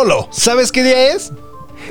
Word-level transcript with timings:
Rolo, 0.00 0.28
¿sabes 0.32 0.72
qué 0.72 0.82
día 0.82 1.12
es? 1.12 1.30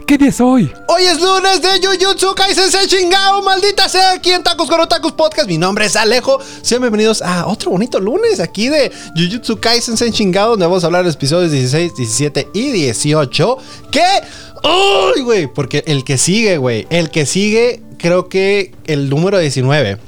¿Qué 0.08 0.18
día 0.18 0.30
es 0.30 0.42
hoy? 0.42 0.72
Hoy 0.88 1.04
es 1.04 1.22
lunes 1.22 1.62
de 1.62 1.70
Jujutsu 1.80 2.34
Kaisen 2.34 2.72
se 2.72 2.88
chingao, 2.88 3.44
maldita 3.44 3.88
sea, 3.88 4.14
aquí 4.14 4.32
en 4.32 4.42
Tacos 4.42 4.68
con 4.68 4.80
Otakus 4.80 5.12
Podcast. 5.12 5.48
Mi 5.48 5.60
nombre 5.60 5.86
es 5.86 5.96
Alejo. 5.96 6.40
Sean 6.64 6.82
bienvenidos 6.82 7.22
a 7.22 7.46
otro 7.46 7.70
bonito 7.70 8.00
lunes 8.00 8.40
aquí 8.40 8.68
de 8.68 8.92
Jujutsu 9.16 9.60
Kaisen 9.60 9.96
se 9.96 10.12
chingao, 10.12 10.52
donde 10.52 10.66
vamos 10.66 10.84
a 10.84 10.88
hablar 10.88 11.04
de 11.04 11.12
episodios 11.12 11.52
16, 11.52 11.96
17 11.98 12.48
y 12.52 12.72
18. 12.72 13.58
¿Qué? 13.92 14.02
¡Uy, 14.64 15.22
güey! 15.22 15.46
Porque 15.46 15.84
el 15.86 16.04
que 16.04 16.18
sigue, 16.18 16.58
güey, 16.58 16.88
el 16.90 17.12
que 17.12 17.28
sigue, 17.28 17.84
creo 18.00 18.28
que 18.28 18.74
el 18.88 19.08
número 19.08 19.38
19 19.38 20.00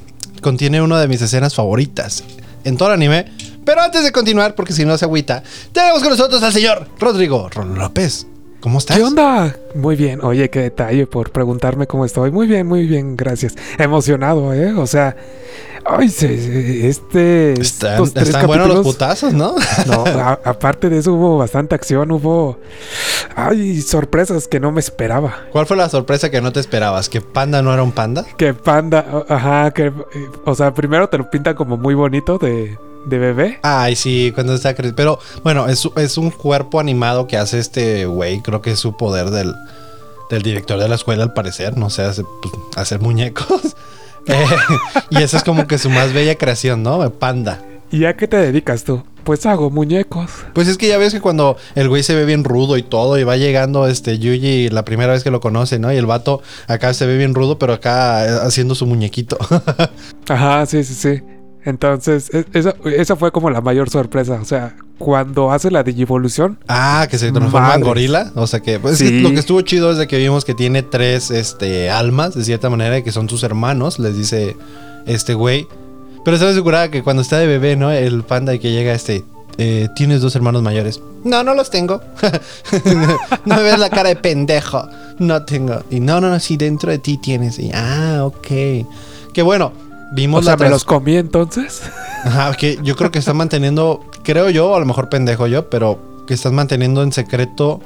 contiene 0.41 0.81
una 0.81 0.99
de 0.99 1.07
mis 1.07 1.21
escenas 1.21 1.53
favoritas 1.53 2.23
en 2.63 2.77
todo 2.77 2.89
el 2.89 2.95
anime. 2.95 3.31
Pero 3.65 3.81
antes 3.81 4.03
de 4.03 4.11
continuar, 4.11 4.55
porque 4.55 4.73
si 4.73 4.85
no 4.85 4.97
se 4.97 5.05
agüita, 5.05 5.43
tenemos 5.71 6.01
con 6.01 6.09
nosotros 6.09 6.41
al 6.43 6.51
señor 6.53 6.87
Rodrigo 6.99 7.49
Rolo 7.49 7.75
López. 7.75 8.27
¿Cómo 8.59 8.77
estás? 8.77 8.97
¿Qué 8.97 9.03
onda? 9.03 9.55
Muy 9.73 9.95
bien. 9.95 10.23
Oye, 10.23 10.49
qué 10.51 10.59
detalle 10.61 11.07
por 11.07 11.31
preguntarme 11.31 11.87
cómo 11.87 12.05
estoy. 12.05 12.29
Muy 12.31 12.45
bien, 12.45 12.67
muy 12.67 12.85
bien, 12.85 13.15
gracias. 13.17 13.55
Emocionado, 13.79 14.53
¿eh? 14.53 14.71
O 14.73 14.85
sea, 14.85 15.15
ay, 15.83 16.05
este... 16.83 17.53
Están, 17.59 17.93
estos 17.93 18.13
tres 18.13 18.27
están 18.29 18.45
buenos 18.45 18.67
los 18.67 18.81
putazos, 18.85 19.33
¿no? 19.33 19.55
No, 19.87 20.03
a- 20.05 20.39
aparte 20.45 20.89
de 20.89 20.99
eso 20.99 21.13
hubo 21.13 21.39
bastante 21.39 21.73
acción, 21.73 22.11
hubo... 22.11 22.59
Ay, 23.35 23.81
sorpresas 23.81 24.47
que 24.47 24.59
no 24.59 24.71
me 24.71 24.79
esperaba. 24.79 25.45
¿Cuál 25.51 25.65
fue 25.65 25.75
la 25.75 25.89
sorpresa 25.89 26.29
que 26.29 26.39
no 26.41 26.51
te 26.53 26.59
esperabas? 26.59 27.09
¿Que 27.09 27.19
Panda 27.21 27.63
no 27.63 27.73
era 27.73 27.81
un 27.81 27.91
panda? 27.91 28.25
Que 28.37 28.53
panda, 28.53 29.23
ajá, 29.27 29.71
que... 29.71 29.87
eh, 29.87 29.93
O 30.45 30.53
sea, 30.53 30.71
primero 30.71 31.09
te 31.09 31.17
lo 31.17 31.29
pintan 31.31 31.55
como 31.55 31.77
muy 31.77 31.95
bonito 31.95 32.37
de, 32.37 32.77
de 33.05 33.17
bebé. 33.17 33.59
Ay, 33.63 33.95
sí, 33.95 34.31
cuando 34.33 34.53
está 34.53 34.73
creciendo. 34.73 34.95
Pero 34.95 35.19
bueno, 35.43 35.67
es, 35.67 35.87
es 35.97 36.17
un 36.17 36.31
cuerpo 36.31 36.79
animado 36.79 37.27
que 37.27 37.37
hace 37.37 37.59
este 37.59 38.05
güey. 38.05 38.41
Creo 38.41 38.61
que 38.61 38.71
es 38.71 38.79
su 38.79 38.95
poder 38.95 39.29
del, 39.29 39.53
del 40.29 40.41
director 40.41 40.79
de 40.79 40.87
la 40.87 40.95
escuela, 40.95 41.23
al 41.23 41.33
parecer. 41.33 41.77
No 41.77 41.89
sé, 41.89 42.03
hace, 42.03 42.23
pues, 42.41 42.53
hacer 42.75 42.99
muñecos. 42.99 43.75
Eh, 44.27 44.45
y 45.09 45.23
esa 45.23 45.37
es 45.37 45.43
como 45.43 45.65
que 45.65 45.79
su 45.79 45.89
más 45.89 46.13
bella 46.13 46.35
creación, 46.35 46.83
¿no? 46.83 47.09
Panda. 47.09 47.59
¿Y 47.89 48.05
a 48.05 48.15
qué 48.15 48.27
te 48.27 48.37
dedicas 48.37 48.83
tú? 48.83 49.03
Pues 49.23 49.47
hago 49.47 49.71
muñecos. 49.71 50.29
Pues 50.53 50.67
es 50.67 50.77
que 50.77 50.87
ya 50.87 50.97
ves 50.97 51.11
que 51.11 51.21
cuando 51.21 51.57
el 51.73 51.89
güey 51.89 52.03
se 52.03 52.13
ve 52.13 52.25
bien 52.25 52.43
rudo 52.43 52.77
y 52.77 52.83
todo, 52.83 53.17
y 53.17 53.23
va 53.23 53.35
llegando 53.37 53.87
este 53.87 54.19
Yuji 54.19 54.69
la 54.69 54.85
primera 54.85 55.13
vez 55.13 55.23
que 55.23 55.31
lo 55.31 55.41
conoce, 55.41 55.79
¿no? 55.79 55.91
Y 55.91 55.97
el 55.97 56.05
vato 56.05 56.41
acá 56.67 56.93
se 56.93 57.05
ve 57.07 57.17
bien 57.17 57.33
rudo, 57.33 57.57
pero 57.59 57.73
acá 57.73 58.25
eh, 58.25 58.39
haciendo 58.43 58.75
su 58.75 58.85
muñequito. 58.85 59.37
Ajá, 60.29 60.65
sí, 60.67 60.83
sí, 60.83 60.93
sí. 60.93 61.23
Entonces, 61.63 62.29
e- 62.33 62.45
esa, 62.53 62.75
esa 62.85 63.15
fue 63.15 63.31
como 63.31 63.49
la 63.49 63.61
mayor 63.61 63.89
sorpresa. 63.89 64.39
O 64.41 64.45
sea, 64.45 64.75
cuando 64.97 65.51
hace 65.51 65.69
la 65.71 65.83
digivolución, 65.83 66.57
Ah, 66.67 67.07
que 67.09 67.17
se 67.17 67.31
transforma 67.31 67.75
en 67.75 67.81
gorila. 67.81 68.31
O 68.35 68.47
sea 68.47 68.59
que, 68.61 68.79
pues, 68.79 68.93
es 68.93 68.99
Sí. 68.99 69.05
que 69.17 69.21
lo 69.21 69.29
que 69.29 69.39
estuvo 69.39 69.61
chido 69.61 69.91
es 69.91 69.97
de 69.97 70.07
que 70.07 70.17
vimos 70.17 70.45
que 70.45 70.53
tiene 70.53 70.83
tres 70.83 71.31
este, 71.31 71.89
almas, 71.89 72.35
de 72.35 72.43
cierta 72.43 72.69
manera, 72.69 73.01
que 73.03 73.11
son 73.11 73.29
sus 73.29 73.43
hermanos, 73.43 73.99
les 73.99 74.15
dice 74.17 74.55
este 75.05 75.33
güey. 75.33 75.67
Pero 76.23 76.35
estaba 76.35 76.51
asegurada 76.51 76.91
que 76.91 77.01
cuando 77.03 77.21
está 77.23 77.37
de 77.39 77.47
bebé, 77.47 77.75
¿no? 77.75 77.91
El 77.91 78.23
panda 78.23 78.53
y 78.53 78.59
que 78.59 78.71
llega 78.71 78.93
este. 78.93 79.23
eh, 79.57 79.87
Tienes 79.95 80.21
dos 80.21 80.35
hermanos 80.35 80.61
mayores. 80.61 81.01
No, 81.23 81.43
no 81.43 81.53
los 81.55 81.69
tengo. 81.71 82.01
no 83.45 83.55
me 83.55 83.63
ves 83.63 83.79
la 83.79 83.89
cara 83.89 84.09
de 84.09 84.15
pendejo. 84.15 84.87
No 85.19 85.43
tengo. 85.45 85.83
Y 85.89 85.99
no, 85.99 86.21
no, 86.21 86.29
no, 86.29 86.39
sí, 86.39 86.57
dentro 86.57 86.91
de 86.91 86.97
ti 86.99 87.17
tienes. 87.17 87.59
Y, 87.59 87.71
ah, 87.73 88.21
ok. 88.23 88.47
Que 89.33 89.41
bueno, 89.43 89.71
vimos 90.11 90.41
o 90.41 90.43
sea, 90.43 90.57
la 90.57 90.65
me 90.65 90.69
los 90.69 90.85
comí 90.85 91.15
entonces. 91.17 91.81
Ajá, 92.23 92.53
que 92.53 92.79
yo 92.83 92.95
creo 92.95 93.11
que 93.11 93.19
están 93.19 93.37
manteniendo, 93.37 94.01
creo 94.23 94.49
yo, 94.49 94.75
a 94.75 94.79
lo 94.79 94.85
mejor 94.85 95.09
pendejo 95.09 95.47
yo, 95.47 95.69
pero 95.69 95.99
que 96.27 96.33
están 96.33 96.53
manteniendo 96.53 97.03
en 97.03 97.11
secreto 97.11 97.79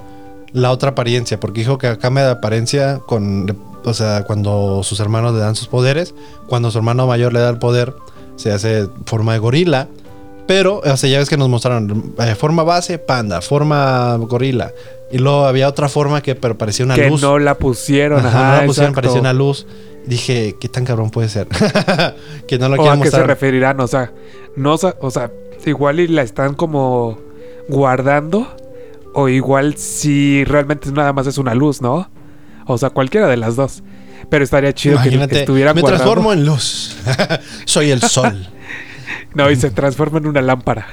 la 0.52 0.72
otra 0.72 0.92
apariencia, 0.92 1.40
porque 1.40 1.62
dijo 1.62 1.78
que 1.78 1.98
cambia 1.98 2.26
de 2.26 2.32
apariencia 2.32 3.00
con, 3.06 3.58
o 3.84 3.94
sea, 3.94 4.24
cuando 4.24 4.82
sus 4.84 5.00
hermanos 5.00 5.34
le 5.34 5.40
dan 5.40 5.56
sus 5.56 5.68
poderes, 5.68 6.14
cuando 6.48 6.72
su 6.72 6.78
hermano 6.78 7.08
mayor 7.08 7.34
le 7.34 7.40
da 7.40 7.50
el 7.50 7.60
poder, 7.60 7.94
se 8.36 8.52
hace 8.52 8.88
forma 9.06 9.34
de 9.34 9.40
gorila, 9.40 9.88
pero, 10.48 10.82
o 10.86 10.98
sea, 10.98 11.10
ya 11.10 11.18
ves 11.20 11.30
que 11.30 11.38
nos 11.38 11.50
mostraron 11.50 12.14
eh, 12.20 12.36
forma 12.36 12.64
base, 12.64 13.00
panda, 13.00 13.42
forma 13.42 14.16
gorila, 14.18 14.72
y 15.12 15.18
luego 15.18 15.46
había 15.46 15.68
otra 15.68 15.90
forma 15.90 16.22
que 16.22 16.36
pero 16.36 16.58
parecía 16.58 16.86
una 16.86 16.96
que 16.96 17.10
luz. 17.10 17.22
no 17.22 17.40
la 17.40 17.56
pusieron. 17.56 18.20
Ajá, 18.20 18.28
Ajá, 18.30 18.40
no 18.40 18.62
la 18.62 18.68
pusieron, 18.68 18.90
exacto. 18.90 18.96
parecía 18.96 19.22
una 19.22 19.34
luz. 19.34 19.66
Dije, 20.08 20.56
¿qué 20.60 20.70
tan 20.70 20.86
cabrón 20.86 21.10
puede 21.10 21.30
ser? 21.30 21.48
que 22.48 22.60
no 22.60 22.70
lo 22.70 22.82
¿O 22.82 22.90
a 22.90 23.00
qué 23.02 23.10
se 23.10 23.24
referirán? 23.24 23.80
O 23.80 23.88
sea, 23.88 24.12
no, 24.56 24.74
o 24.76 25.12
sea, 25.12 25.32
igual 25.66 26.00
y 26.00 26.08
la 26.08 26.22
están 26.22 26.54
como 26.54 27.18
guardando. 27.68 28.56
O 29.14 29.30
igual 29.30 29.78
si 29.78 30.44
realmente 30.44 30.92
nada 30.92 31.14
más 31.14 31.26
es 31.26 31.38
una 31.38 31.56
luz, 31.56 31.82
¿no? 31.82 32.10
O 32.68 32.78
sea, 32.78 32.90
cualquiera 32.90 33.28
de 33.28 33.38
las 33.38 33.56
dos. 33.56 33.82
Pero 34.30 34.44
estaría 34.44 34.74
chido 34.74 35.00
que 35.02 35.40
estuvieran 35.40 35.76
me 35.76 35.82
guardando. 35.82 36.04
transformo 36.04 36.34
en 36.34 36.46
luz. 36.46 36.96
Soy 37.66 37.92
el 37.92 38.02
sol. 38.02 38.50
No, 39.36 39.52
y 39.52 39.58
se 39.58 39.70
transforma 39.70 40.18
en 40.20 40.28
una 40.28 40.42
lámpara. 40.42 40.88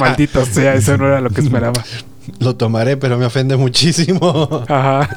Maldito 0.00 0.44
sea, 0.44 0.74
eso 0.74 0.96
no 0.96 1.06
era 1.06 1.20
lo 1.20 1.30
que 1.30 1.40
esperaba. 1.40 1.80
Lo 2.40 2.56
tomaré, 2.56 2.96
pero 2.96 3.16
me 3.16 3.24
ofende 3.24 3.56
muchísimo. 3.56 4.64
Ajá. 4.68 5.16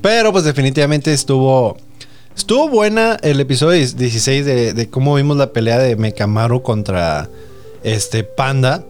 Pero 0.00 0.32
pues 0.32 0.44
definitivamente 0.44 1.12
estuvo... 1.12 1.76
Estuvo 2.36 2.68
buena 2.68 3.16
el 3.22 3.40
episodio 3.40 3.78
16 3.78 4.44
de, 4.44 4.72
de 4.72 4.90
cómo 4.90 5.14
vimos 5.14 5.36
la 5.36 5.52
pelea 5.52 5.78
de 5.78 5.96
Mekamaru 5.96 6.62
contra 6.62 7.28
este 7.82 8.24
Panda. 8.24 8.84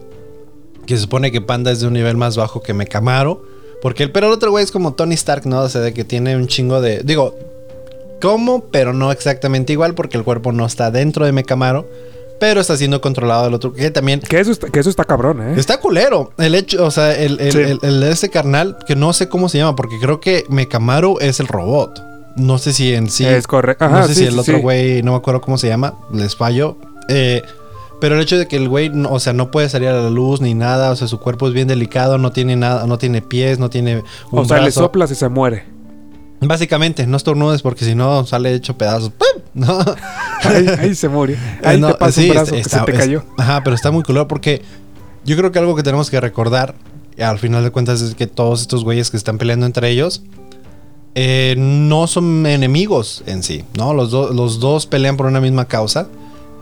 Que 0.85 0.95
se 0.95 1.03
supone 1.03 1.31
que 1.31 1.41
Panda 1.41 1.71
es 1.71 1.79
de 1.81 1.87
un 1.87 1.93
nivel 1.93 2.17
más 2.17 2.35
bajo 2.35 2.61
que 2.61 2.73
Mekamaru. 2.73 3.41
Porque 3.81 4.03
el, 4.03 4.11
pero 4.11 4.27
el 4.27 4.33
otro 4.33 4.51
güey 4.51 4.63
es 4.63 4.71
como 4.71 4.93
Tony 4.93 5.13
Stark, 5.15 5.45
¿no? 5.45 5.61
O 5.61 5.69
sea, 5.69 5.81
de 5.81 5.93
que 5.93 6.03
tiene 6.03 6.35
un 6.35 6.47
chingo 6.47 6.81
de... 6.81 7.03
Digo, 7.03 7.35
como, 8.21 8.65
pero 8.65 8.93
no 8.93 9.11
exactamente 9.11 9.73
igual 9.73 9.93
porque 9.93 10.17
el 10.17 10.23
cuerpo 10.23 10.51
no 10.53 10.65
está 10.65 10.89
dentro 10.89 11.25
de 11.25 11.31
Mekamaru. 11.33 11.85
Pero 12.39 12.59
está 12.61 12.75
siendo 12.75 12.99
controlado 13.01 13.43
del 13.45 13.53
otro. 13.53 13.73
Que 13.73 13.91
también 13.91 14.19
Que 14.21 14.39
eso 14.39 14.51
está, 14.51 14.69
que 14.69 14.79
eso 14.79 14.89
está 14.89 15.03
cabrón, 15.05 15.41
¿eh? 15.41 15.53
Está 15.57 15.79
culero. 15.79 16.31
El 16.37 16.55
hecho, 16.55 16.83
o 16.85 16.91
sea, 16.91 17.15
el, 17.15 17.39
el, 17.39 17.51
Sí. 17.51 17.59
el- 17.59 17.79
el 17.83 17.99
de 18.01 18.11
ese 18.11 18.29
carnal, 18.29 18.77
que 18.87 18.95
no 18.95 19.13
sé 19.13 19.29
cómo 19.29 19.47
se 19.49 19.59
llama, 19.59 19.75
porque 19.75 19.99
creo 20.01 20.19
que 20.19 20.43
Mekamaru 20.49 21.19
es 21.21 21.39
el 21.39 21.47
robot. 21.47 22.01
No 22.35 22.57
sé 22.57 22.73
si 22.73 22.93
en 22.93 23.09
sí. 23.09 23.25
Es 23.25 23.45
correcto. 23.47 23.87
no 23.89 24.07
sé 24.07 24.15
sí, 24.15 24.21
si 24.21 24.25
el 24.27 24.33
sí, 24.33 24.39
otro 24.39 24.55
sí. 24.55 24.61
güey, 24.61 25.03
no 25.03 25.11
me 25.11 25.17
acuerdo 25.17 25.41
cómo 25.41 25.57
se 25.57 25.67
llama, 25.67 25.95
les 26.13 26.35
fallo. 26.35 26.77
Eh, 27.09 27.41
pero 28.01 28.15
el 28.15 28.21
hecho 28.21 28.37
de 28.37 28.47
que 28.47 28.55
el 28.57 28.67
güey, 28.69 28.89
no- 28.89 29.09
o 29.11 29.19
sea, 29.19 29.33
no 29.33 29.51
puede 29.51 29.69
salir 29.69 29.87
a 29.89 29.93
la 29.93 30.09
luz 30.09 30.41
ni 30.41 30.53
nada, 30.55 30.91
o 30.91 30.95
sea, 30.95 31.07
su 31.07 31.19
cuerpo 31.19 31.47
es 31.47 31.53
bien 31.53 31.67
delicado, 31.67 32.17
no 32.17 32.31
tiene 32.31 32.55
nada, 32.55 32.85
no 32.87 32.97
tiene 32.97 33.21
pies, 33.21 33.59
no 33.59 33.69
tiene 33.69 34.03
un 34.31 34.39
O 34.39 34.45
sea, 34.45 34.59
le 34.61 34.71
soplas 34.71 35.11
y 35.11 35.15
se 35.15 35.29
muere. 35.29 35.63
Básicamente, 36.41 37.07
no 37.07 37.15
estornudes 37.15 37.61
porque 37.61 37.85
si 37.85 37.95
no 37.95 38.25
sale 38.25 38.53
hecho 38.53 38.77
pedazos. 38.77 39.09
¡Pum! 39.17 39.41
¿No? 39.53 39.79
Ahí, 40.43 40.67
ahí 40.79 40.95
se 40.95 41.07
muere. 41.07 41.37
Ahí 41.63 41.79
no, 41.79 41.87
te 41.89 41.93
pasa 41.93 42.19
un 42.21 42.29
brazo 42.29 42.55
está- 42.55 42.79
que 42.85 42.85
se 42.85 42.85
te 42.85 42.91
es- 42.91 42.97
cayó. 42.97 43.23
ajá, 43.37 43.61
pero 43.63 43.75
está 43.75 43.91
muy 43.91 44.03
culero 44.03 44.27
porque 44.27 44.61
yo 45.23 45.37
creo 45.37 45.51
que 45.53 45.59
algo 45.59 45.75
que 45.75 45.83
tenemos 45.83 46.09
que 46.09 46.19
recordar, 46.19 46.75
al 47.17 47.39
final 47.39 47.63
de 47.63 47.69
cuentas, 47.71 48.01
es 48.01 48.15
que 48.15 48.27
todos 48.27 48.59
estos 48.61 48.83
güeyes 48.83 49.09
que 49.11 49.15
están 49.17 49.37
peleando 49.37 49.65
entre 49.65 49.89
ellos 49.89 50.23
eh, 51.15 51.55
no 51.57 52.07
son 52.07 52.45
enemigos 52.45 53.23
en 53.27 53.43
sí, 53.43 53.63
¿no? 53.77 53.93
Los, 53.93 54.11
do- 54.11 54.31
los 54.33 54.59
dos 54.59 54.85
pelean 54.87 55.15
por 55.17 55.25
una 55.27 55.39
misma 55.41 55.65
causa, 55.65 56.07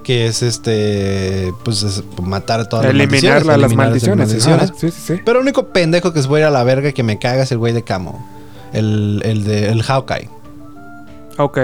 que 0.04 0.26
es 0.28 0.42
este, 0.44 1.54
pues 1.64 1.84
es 1.84 2.04
matar 2.22 2.60
a 2.60 2.66
todas 2.70 2.86
Eliminar 2.88 3.46
la- 3.46 3.54
las 3.58 3.62
las 3.62 3.74
maldiciones. 3.74 4.28
maldiciones. 4.28 4.32
eliminar 4.34 4.62
las 4.62 4.70
Ajá, 4.72 4.80
sí, 4.80 4.92
sí, 4.92 5.16
sí. 5.16 5.22
Pero 5.24 5.40
el 5.40 5.44
único 5.44 5.68
pendejo 5.68 6.12
que 6.14 6.22
se 6.22 6.28
puede 6.28 6.42
ir 6.44 6.48
a 6.48 6.52
la 6.52 6.64
verga 6.64 6.92
que 6.92 7.04
me 7.04 7.18
caga 7.20 7.44
es 7.44 7.52
el 7.52 7.58
güey 7.60 7.72
de 7.74 7.84
Camo. 7.84 8.28
El, 8.74 9.22
el 9.26 9.44
de 9.44 9.70
el 9.70 9.84
Hawkeye. 9.84 10.30
Ok. 11.38 11.58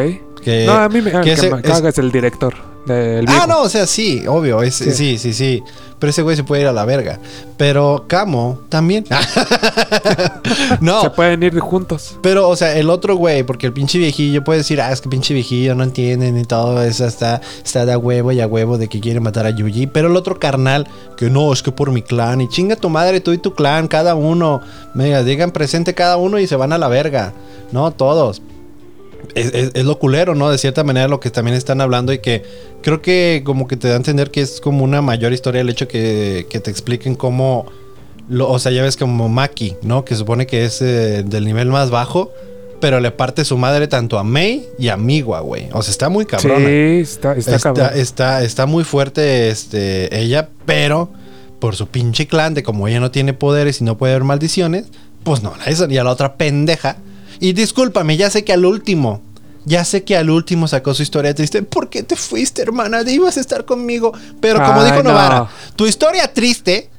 Que, 0.43 0.65
no, 0.65 0.73
a 0.73 0.87
mí 0.87 1.01
me, 1.01 1.11
que 1.11 1.21
que 1.21 1.31
ese- 1.33 1.49
me 1.51 1.57
es- 1.57 1.63
caga 1.63 1.89
es 1.89 1.97
el 1.97 2.11
director 2.11 2.53
del 2.87 3.25
Ah, 3.29 3.45
no, 3.47 3.61
o 3.61 3.69
sea, 3.69 3.85
sí, 3.85 4.23
obvio. 4.27 4.63
es- 4.63 4.75
sí. 4.75 4.91
Sí. 4.91 5.17
sí, 5.17 5.33
sí, 5.33 5.63
Pero 5.99 6.09
ese 6.11 6.21
güey 6.21 6.35
se 6.35 6.43
puede 6.43 6.61
ir 6.61 6.67
a 6.67 6.73
la 6.73 6.85
verga. 6.85 7.19
Pero 7.57 8.05
Camo 8.07 8.59
también. 8.69 9.03
no, 10.81 11.01
Se 11.01 11.09
pueden 11.09 11.43
ir 11.43 11.59
juntos. 11.59 12.17
pero, 12.21 12.47
o 12.49 12.55
sea, 12.55 12.75
el 12.77 12.89
otro 12.89 13.15
güey, 13.15 13.43
porque 13.43 13.67
el 13.67 13.73
pinche 13.73 13.97
viejillo 13.97 14.43
puede 14.43 14.59
decir, 14.59 14.79
ah, 14.81 14.91
es 14.91 15.01
que 15.01 15.09
pinche 15.09 15.33
viejillo 15.33 15.75
no 15.75 15.83
entienden 15.83 16.37
y 16.39 16.43
todo 16.45 16.81
eso 16.83 17.05
está, 17.05 17.41
está 17.63 17.85
de 17.85 17.93
a 17.93 17.97
huevo 17.97 18.31
y 18.31 18.41
a 18.41 18.47
huevo 18.47 18.77
de 18.77 18.87
que 18.87 18.99
quiere 18.99 19.19
matar 19.19 19.45
a 19.45 19.49
Yuji. 19.51 19.87
Pero 19.87 20.07
el 20.09 20.15
otro 20.15 20.39
carnal, 20.39 20.87
que 21.17 21.29
no, 21.29 21.51
es 21.53 21.63
que 21.63 21.71
por 21.71 21.91
mi 21.91 22.01
clan, 22.01 22.41
y 22.41 22.47
chinga 22.47 22.75
tu 22.75 22.89
madre, 22.89 23.19
tú 23.21 23.33
y 23.33 23.37
tu 23.37 23.53
clan, 23.53 23.87
cada 23.87 24.15
uno, 24.15 24.61
mega, 24.93 25.23
digan 25.23 25.51
presente 25.51 25.93
cada 25.93 26.17
uno 26.17 26.39
y 26.39 26.47
se 26.47 26.55
van 26.55 26.73
a 26.73 26.77
la 26.77 26.87
verga, 26.87 27.33
¿no? 27.71 27.91
Todos. 27.91 28.41
Es, 29.35 29.53
es- 29.53 29.71
es 29.73 29.85
lo 29.85 29.99
culero, 29.99 30.35
¿no? 30.35 30.49
De 30.49 30.57
cierta 30.57 30.83
manera 30.83 31.07
lo 31.07 31.19
que 31.19 31.29
también 31.29 31.55
están 31.55 31.81
hablando 31.81 32.13
y 32.13 32.19
que 32.19 32.43
creo 32.81 33.01
que 33.01 33.41
como 33.45 33.67
que 33.67 33.77
te 33.77 33.87
da 33.87 33.95
a 33.95 33.97
entender 33.97 34.31
que 34.31 34.41
es 34.41 34.61
como 34.61 34.83
una 34.83 35.01
mayor 35.01 35.33
historia 35.33 35.61
el 35.61 35.69
hecho 35.69 35.87
que, 35.87 36.47
que 36.49 36.59
te 36.59 36.71
expliquen 36.71 37.15
cómo, 37.15 37.65
lo, 38.29 38.49
o 38.49 38.59
sea, 38.59 38.71
ya 38.71 38.81
ves 38.83 38.97
como 38.97 39.29
Maki, 39.29 39.75
¿no? 39.83 40.05
Que 40.05 40.15
supone 40.15 40.47
que 40.47 40.65
es 40.65 40.81
eh, 40.81 41.23
del 41.25 41.45
nivel 41.45 41.67
más 41.69 41.89
bajo, 41.89 42.31
pero 42.79 42.99
le 42.99 43.11
parte 43.11 43.43
su 43.45 43.57
madre 43.57 43.87
tanto 43.87 44.19
a 44.19 44.23
Mei 44.23 44.67
y 44.77 44.89
a 44.89 44.97
Miwa, 44.97 45.39
güey. 45.41 45.67
O 45.73 45.81
sea, 45.81 45.91
está 45.91 46.09
muy 46.09 46.25
cabrona. 46.25 46.67
Sí, 46.67 46.99
está, 47.01 47.35
está, 47.35 47.55
está, 47.55 47.59
cabrón. 47.73 47.89
está, 47.95 48.43
está 48.43 48.65
muy 48.65 48.83
fuerte 48.83 49.49
este, 49.49 50.15
ella, 50.19 50.49
pero 50.65 51.09
por 51.59 51.75
su 51.75 51.87
pinche 51.87 52.27
clan 52.27 52.53
de 52.53 52.61
como 52.61 52.87
ella 52.87 52.99
no 52.99 53.09
tiene 53.09 53.33
poderes 53.33 53.81
y 53.81 53.83
no 53.83 53.97
puede 53.97 54.13
haber 54.13 54.23
maldiciones, 54.25 54.85
Pues 55.23 55.41
no, 55.43 55.53
esa 55.65 55.87
y 55.91 55.97
a 55.97 56.03
la 56.03 56.11
otra 56.11 56.35
pendeja. 56.35 56.97
Y 57.39 57.53
discúlpame, 57.53 58.17
ya 58.17 58.29
sé 58.29 58.43
que 58.43 58.53
al 58.53 58.65
último, 58.65 59.21
ya 59.65 59.83
sé 59.83 60.03
que 60.03 60.15
al 60.15 60.29
último 60.29 60.67
sacó 60.67 60.93
su 60.93 61.03
historia 61.03 61.35
triste. 61.35 61.61
¿Por 61.61 61.89
qué 61.89 62.03
te 62.03 62.15
fuiste, 62.15 62.61
hermana? 62.61 63.01
Ibas 63.01 63.37
a 63.37 63.41
estar 63.41 63.65
conmigo. 63.65 64.13
Pero 64.39 64.63
como 64.63 64.81
Ay, 64.81 64.91
dijo 64.91 65.03
no. 65.03 65.09
Novara, 65.09 65.49
tu 65.75 65.85
historia 65.85 66.33
triste 66.33 66.89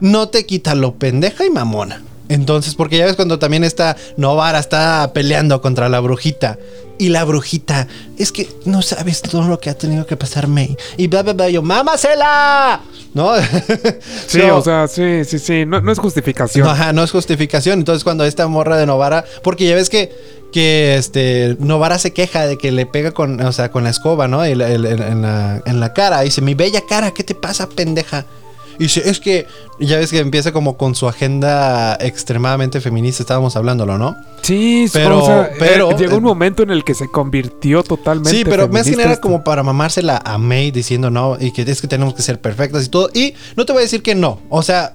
no 0.00 0.28
te 0.28 0.46
quita 0.46 0.74
lo 0.74 0.94
pendeja 0.94 1.44
y 1.44 1.50
mamona. 1.50 2.02
Entonces, 2.28 2.74
porque 2.74 2.98
ya 2.98 3.06
ves 3.06 3.16
cuando 3.16 3.38
también 3.38 3.64
está 3.64 3.96
Novara 4.16 4.58
está 4.58 5.10
peleando 5.14 5.60
contra 5.62 5.88
la 5.88 6.00
brujita. 6.00 6.58
Y 7.00 7.10
la 7.10 7.22
brujita, 7.24 7.86
es 8.18 8.32
que 8.32 8.48
no 8.64 8.82
sabes 8.82 9.22
todo 9.22 9.46
lo 9.46 9.60
que 9.60 9.70
ha 9.70 9.74
tenido 9.78 10.04
que 10.04 10.16
pasar 10.16 10.48
May. 10.48 10.76
Y 10.96 11.06
bla, 11.06 11.22
bla, 11.22 11.32
bla. 11.32 11.48
Yo, 11.48 11.62
¡mámasela! 11.62 12.80
¿No? 13.14 13.32
Sí, 14.26 14.38
No. 14.38 14.56
o 14.58 14.62
sea, 14.62 14.88
sí, 14.88 15.24
sí, 15.24 15.38
sí. 15.38 15.64
No, 15.64 15.80
no 15.80 15.92
es 15.92 15.98
justificación. 16.00 16.66
No, 16.66 16.72
ajá, 16.72 16.92
no 16.92 17.02
es 17.04 17.10
justificación. 17.12 17.78
Entonces, 17.78 18.02
cuando 18.04 18.24
esta 18.24 18.46
morra 18.48 18.76
de 18.76 18.86
Novara, 18.86 19.24
porque 19.44 19.66
ya 19.68 19.76
ves 19.76 19.88
que, 19.90 20.12
que 20.52 20.96
este 20.96 21.56
Novara 21.60 21.98
se 21.98 22.12
queja 22.12 22.46
de 22.48 22.58
que 22.58 22.72
le 22.72 22.84
pega 22.84 23.12
con, 23.12 23.40
o 23.40 23.52
sea, 23.52 23.70
con 23.70 23.84
la 23.84 23.90
escoba, 23.90 24.26
¿no? 24.26 24.44
Y 24.46 24.50
el- 24.50 24.60
en, 24.60 25.22
la, 25.22 25.62
en 25.64 25.78
la 25.80 25.92
cara. 25.94 26.20
Dice, 26.22 26.40
mi 26.42 26.54
bella 26.54 26.82
cara, 26.88 27.12
¿qué 27.12 27.22
te 27.22 27.36
pasa, 27.36 27.68
pendeja? 27.68 28.26
Y 28.78 28.84
dice, 28.84 29.08
es 29.08 29.18
que 29.20 29.46
ya 29.80 29.98
ves 29.98 30.10
que 30.10 30.18
empieza 30.20 30.52
como 30.52 30.76
con 30.76 30.94
su 30.94 31.08
agenda 31.08 31.96
extremadamente 32.00 32.80
feminista, 32.80 33.22
estábamos 33.22 33.56
hablándolo, 33.56 33.98
¿no? 33.98 34.16
Sí, 34.42 34.86
Pero- 34.92 35.22
o 35.22 35.26
sea, 35.26 35.50
pero- 35.58 35.90
eh, 35.90 35.96
llegó 35.98 36.16
un 36.16 36.22
momento 36.22 36.62
en 36.62 36.70
el 36.70 36.84
que 36.84 36.94
se 36.94 37.08
convirtió 37.08 37.82
totalmente. 37.82 38.30
Sí, 38.30 38.44
pero 38.44 38.68
más 38.68 38.84
que 38.86 38.96
nada 38.96 39.12
esto. 39.14 39.22
como 39.22 39.42
para 39.42 39.62
mamársela 39.62 40.22
a 40.24 40.38
May 40.38 40.70
diciendo 40.70 41.10
no 41.10 41.36
y 41.40 41.50
que 41.52 41.62
es 41.62 41.80
que 41.80 41.88
tenemos 41.88 42.14
que 42.14 42.22
ser 42.22 42.40
perfectas 42.40 42.84
y 42.86 42.88
todo. 42.88 43.10
Y 43.12 43.34
no 43.56 43.66
te 43.66 43.72
voy 43.72 43.80
a 43.80 43.82
decir 43.82 44.02
que 44.02 44.14
no. 44.14 44.40
O 44.48 44.62
sea, 44.62 44.94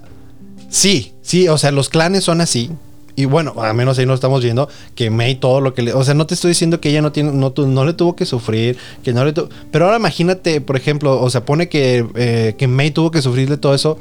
sí, 0.70 1.12
sí, 1.22 1.48
o 1.48 1.58
sea, 1.58 1.70
los 1.70 1.88
clanes 1.88 2.24
son 2.24 2.40
así. 2.40 2.70
Y 3.16 3.26
bueno, 3.26 3.54
al 3.58 3.74
menos 3.74 3.98
ahí 3.98 4.06
no 4.06 4.14
estamos 4.14 4.42
viendo 4.42 4.68
que 4.94 5.10
May 5.10 5.36
todo 5.36 5.60
lo 5.60 5.72
que 5.72 5.82
le... 5.82 5.92
O 5.92 6.02
sea, 6.02 6.14
no 6.14 6.26
te 6.26 6.34
estoy 6.34 6.50
diciendo 6.50 6.80
que 6.80 6.88
ella 6.88 7.00
no 7.00 7.12
tiene, 7.12 7.32
no, 7.32 7.52
no 7.56 7.84
le 7.84 7.92
tuvo 7.92 8.16
que 8.16 8.26
sufrir, 8.26 8.76
que 9.04 9.12
no 9.12 9.24
le. 9.24 9.32
Pero 9.70 9.84
ahora 9.84 9.98
imagínate, 9.98 10.60
por 10.60 10.76
ejemplo, 10.76 11.20
o 11.20 11.30
sea, 11.30 11.44
pone 11.44 11.68
que, 11.68 12.06
eh, 12.16 12.54
que 12.58 12.66
May 12.66 12.90
tuvo 12.90 13.10
que 13.10 13.22
sufrirle 13.22 13.56
todo 13.56 13.74
eso, 13.74 13.98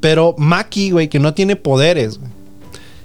pero 0.00 0.34
Maki, 0.38 0.92
güey, 0.92 1.08
que 1.08 1.18
no 1.18 1.34
tiene 1.34 1.56
poderes. 1.56 2.20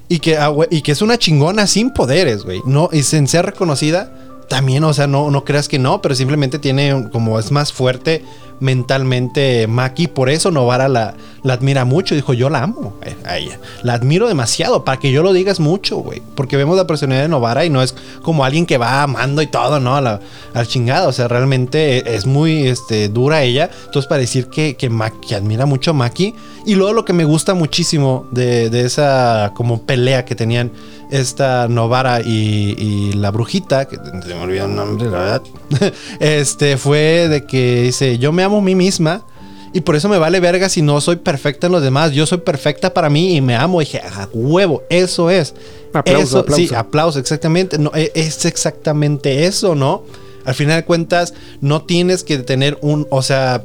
Y 0.08 0.20
que, 0.20 0.38
ah, 0.38 0.52
y 0.72 0.82
que 0.82 0.94
es 0.94 1.02
una 1.02 1.18
chingona 1.18 1.68
sin 1.68 1.92
poderes, 1.92 2.44
güey. 2.44 2.62
No, 2.66 2.90
y 2.92 3.04
sin 3.04 3.28
ser 3.28 3.46
reconocida, 3.46 4.12
también, 4.48 4.84
o 4.84 4.94
sea, 4.94 5.08
no, 5.08 5.30
no 5.30 5.46
creas 5.46 5.68
que 5.68 5.78
no, 5.78 6.02
pero 6.02 6.16
simplemente 6.16 6.58
tiene 6.58 7.10
como 7.12 7.38
es 7.38 7.52
más 7.52 7.72
fuerte 7.72 8.24
mentalmente 8.60 9.68
Maki. 9.68 10.08
Por 10.08 10.30
eso 10.30 10.52
Novara 10.52 10.88
la, 10.88 11.16
la 11.44 11.54
admira 11.54 11.86
mucho. 11.86 12.16
Dijo, 12.16 12.34
yo 12.34 12.50
la 12.50 12.64
amo 12.64 12.96
a 13.26 13.38
ella. 13.38 13.60
La 13.84 13.94
admiro 13.94 14.28
demasiado, 14.28 14.84
para 14.84 15.00
que 15.00 15.12
yo 15.12 15.24
lo 15.24 15.34
digas 15.34 15.60
mucho, 15.60 15.98
güey. 15.98 16.22
Porque 16.36 16.58
vemos 16.58 16.78
la 16.78 16.88
personalidad 16.88 17.24
de 17.24 17.30
Novara 17.30 17.66
y 17.66 17.70
no 17.70 17.82
es 17.82 17.96
como 18.22 18.44
alguien 18.46 18.66
que 18.66 18.78
va 18.78 19.04
amando 19.04 19.42
y 19.42 19.48
todo, 19.48 19.80
¿no? 19.80 19.96
Al 19.96 20.68
chingado. 20.68 21.10
O 21.10 21.14
sea, 21.14 21.28
realmente 21.28 22.16
es 22.16 22.26
muy 22.26 22.68
este, 22.68 23.10
dura 23.10 23.44
ella. 23.44 23.70
Entonces, 23.86 24.08
para 24.08 24.22
decir 24.22 24.48
que, 24.48 24.76
que, 24.76 24.90
Maki- 24.90 25.28
que 25.30 25.36
admira 25.36 25.66
mucho 25.66 25.92
a 25.92 25.94
Maki. 25.94 26.36
Y 26.66 26.76
luego 26.76 26.94
lo 26.94 27.06
que 27.06 27.14
me 27.14 27.24
gusta 27.24 27.54
muchísimo 27.54 28.28
de, 28.32 28.70
de 28.70 28.86
esa 28.86 29.54
como 29.56 29.84
pelea 29.84 30.26
que 30.26 30.36
tenían 30.36 30.72
esta 31.10 31.68
Novara 31.68 32.22
y, 32.22 32.76
y 32.78 33.14
la 33.14 33.32
brujita, 33.32 33.86
que 33.86 33.98
se 33.98 34.36
me 34.36 34.42
olvidó 34.42 34.66
el 34.66 34.76
nombre, 34.76 35.10
la 35.10 35.18
verdad, 35.20 35.42
este 36.20 36.78
fue 36.78 37.28
de 37.30 37.46
que 37.46 37.84
dice, 37.84 38.18
yo 38.18 38.32
me 38.32 38.44
amo 38.44 38.58
a 38.60 38.62
mí 38.62 38.76
misma 38.76 39.24
y 39.72 39.82
por 39.82 39.96
eso 39.96 40.10
me 40.10 40.18
vale 40.18 40.40
verga 40.40 40.68
si 40.68 40.82
no 40.82 41.00
soy 41.00 41.18
perfecta 41.18 41.68
en 41.68 41.74
los 41.74 41.84
demás, 41.84 42.12
yo 42.12 42.26
soy 42.26 42.40
perfecta 42.40 42.94
para 42.94 43.10
mí 43.10 43.36
y 43.36 43.42
me 43.42 43.56
amo. 43.56 43.82
Y 43.82 43.86
dije, 43.86 44.00
a 44.00 44.28
huevo, 44.34 44.84
eso 44.90 45.30
es. 45.30 45.54
Aplauso, 45.94 46.24
eso, 46.24 46.40
aplauso. 46.40 46.68
Sí, 46.68 46.76
aplauso, 46.76 47.20
exactamente. 47.20 47.78
No, 47.78 47.92
e- 47.94 48.12
es 48.16 48.46
exactamente 48.46 49.46
eso, 49.46 49.76
¿no? 49.76 50.04
Al 50.46 50.56
final 50.56 50.78
de 50.78 50.86
cuentas, 50.86 51.34
no 51.62 51.84
tienes 51.84 52.24
que 52.24 52.40
tener 52.40 52.80
un, 52.82 53.06
o 53.12 53.22
sea, 53.22 53.64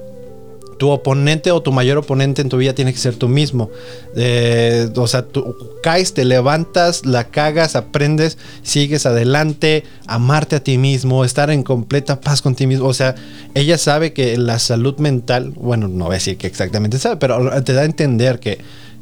tu 0.76 0.90
oponente 0.90 1.50
o 1.50 1.62
tu 1.62 1.72
mayor 1.72 1.98
oponente 1.98 2.42
en 2.42 2.48
tu 2.48 2.56
vida 2.56 2.74
tiene 2.74 2.92
que 2.92 2.98
ser 2.98 3.16
tú 3.16 3.28
mismo. 3.28 3.70
Eh, 4.16 4.88
o 4.96 5.06
sea, 5.06 5.26
tú 5.26 5.56
caes, 5.82 6.14
te 6.14 6.24
levantas, 6.24 7.06
la 7.06 7.24
cagas, 7.24 7.76
aprendes, 7.76 8.38
sigues 8.62 9.06
adelante, 9.06 9.84
amarte 10.06 10.56
a 10.56 10.60
ti 10.60 10.78
mismo, 10.78 11.24
estar 11.24 11.50
en 11.50 11.62
completa 11.62 12.20
paz 12.20 12.42
con 12.42 12.54
ti 12.54 12.66
mismo. 12.66 12.86
O 12.86 12.94
sea, 12.94 13.14
ella 13.54 13.78
sabe 13.78 14.12
que 14.12 14.36
la 14.36 14.58
salud 14.58 14.98
mental, 14.98 15.50
bueno, 15.56 15.88
no 15.88 16.04
voy 16.06 16.14
a 16.14 16.14
decir 16.14 16.36
que 16.36 16.46
exactamente 16.46 16.98
sabe, 16.98 17.16
pero 17.16 17.62
te 17.62 17.72
da 17.72 17.82
a 17.82 17.84
entender 17.84 18.40
que, 18.40 18.58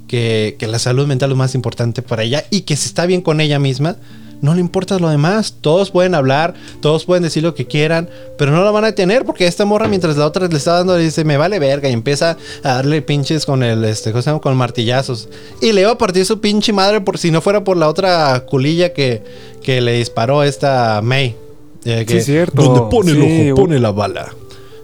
que, 0.09 0.57
que 0.59 0.67
la 0.67 0.79
salud 0.79 1.07
mental 1.07 1.31
es 1.31 1.33
lo 1.33 1.37
más 1.37 1.55
importante 1.55 2.03
para 2.03 2.23
ella 2.23 2.45
y 2.51 2.63
que 2.63 2.77
si 2.77 2.87
está 2.87 3.07
bien 3.07 3.23
con 3.23 3.41
ella 3.41 3.59
misma, 3.59 3.97
no 4.43 4.55
le 4.55 4.61
importa 4.61 4.99
lo 4.99 5.09
demás. 5.09 5.55
Todos 5.61 5.91
pueden 5.91 6.15
hablar, 6.15 6.55
todos 6.81 7.05
pueden 7.07 7.23
decir 7.23 7.43
lo 7.43 7.55
que 7.55 7.67
quieran, 7.67 8.11
pero 8.37 8.51
no 8.51 8.63
lo 8.63 8.73
van 8.73 8.85
a 8.85 8.93
tener 8.93 9.25
porque 9.25 9.47
esta 9.47 9.65
morra, 9.65 9.89
mientras 9.89 10.17
la 10.17 10.27
otra 10.27 10.49
le 10.49 10.57
está 10.57 10.75
dando, 10.75 10.99
le 10.99 11.05
dice, 11.05 11.25
me 11.25 11.37
vale 11.37 11.59
verga, 11.61 11.89
y 11.89 11.93
empieza 11.93 12.37
a 12.65 12.75
darle 12.75 13.01
pinches 13.03 13.47
con 13.47 13.63
el, 13.63 13.85
este, 13.85 14.11
¿cómo 14.11 14.21
se 14.21 14.31
llama? 14.31 14.41
Con 14.41 14.57
martillazos. 14.57 15.29
Y 15.61 15.73
le 15.73 15.83
iba 15.83 15.93
a 15.93 15.99
partir 15.99 16.27
su 16.27 16.41
pinche 16.41 16.73
madre 16.73 17.01
por 17.01 17.19
si 17.19 17.31
no 17.31 17.41
fuera 17.41 17.63
por 17.63 17.77
la 17.77 17.89
otra 17.89 18.45
culilla 18.45 18.93
que, 18.93 19.23
que 19.63 19.81
le 19.81 19.93
disparó 19.93 20.43
esta 20.43 21.01
May. 21.03 21.37
Eh, 21.85 22.05
que, 22.05 22.21
Sí, 22.21 22.33
cierto. 22.33 22.63
Donde 22.63 22.91
pone 22.91 23.13
el 23.13 23.23
Sí, 23.23 23.51
ojo, 23.53 23.63
pone 23.63 23.79
la 23.79 23.93
bala. 23.93 24.35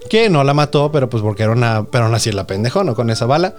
Que 0.09 0.29
no 0.29 0.43
la 0.43 0.53
mató, 0.53 0.91
pero 0.91 1.09
pues 1.09 1.21
porque 1.21 1.43
era 1.43 1.51
una. 1.51 1.85
Pero 1.91 2.05
aún 2.05 2.15
así 2.15 2.31
la 2.31 2.47
pendejó, 2.47 2.83
¿no? 2.83 2.95
Con 2.95 3.09
esa 3.09 3.25
bala. 3.25 3.55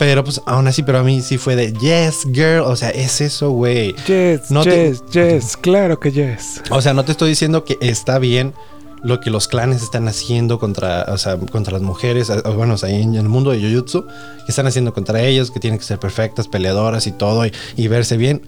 Pero 0.00 0.24
pues 0.24 0.40
aún 0.46 0.66
así, 0.66 0.82
pero 0.82 0.98
a 1.00 1.02
mí 1.02 1.20
sí 1.20 1.36
fue 1.36 1.56
de 1.56 1.74
yes, 1.74 2.26
girl. 2.32 2.60
O 2.62 2.74
sea, 2.74 2.88
es 2.88 3.20
eso, 3.20 3.50
güey. 3.50 3.94
Yes, 4.06 4.50
No 4.50 4.64
te- 4.64 4.88
yes, 4.92 5.02
yes, 5.12 5.56
claro 5.58 6.00
que 6.00 6.10
yes. 6.10 6.62
O 6.70 6.80
sea, 6.80 6.94
no 6.94 7.04
te 7.04 7.12
estoy 7.12 7.28
diciendo 7.28 7.64
que 7.66 7.76
está 7.82 8.18
bien 8.18 8.54
lo 9.02 9.20
que 9.20 9.28
los 9.28 9.46
clanes 9.46 9.82
están 9.82 10.08
haciendo 10.08 10.58
contra, 10.58 11.04
o 11.08 11.18
sea, 11.18 11.36
contra 11.36 11.74
las 11.74 11.82
mujeres, 11.82 12.32
bueno, 12.56 12.74
o 12.74 12.78
sea, 12.78 12.88
en 12.88 13.14
el 13.14 13.28
mundo 13.28 13.50
de 13.50 13.60
Jujutsu, 13.60 14.06
que 14.06 14.48
están 14.48 14.66
haciendo 14.66 14.94
contra 14.94 15.20
ellos, 15.22 15.50
que 15.50 15.60
tienen 15.60 15.78
que 15.78 15.84
ser 15.84 15.98
perfectas, 15.98 16.48
peleadoras 16.48 17.06
y 17.06 17.12
todo, 17.12 17.44
y, 17.44 17.52
y 17.76 17.88
verse 17.88 18.16
bien. 18.16 18.40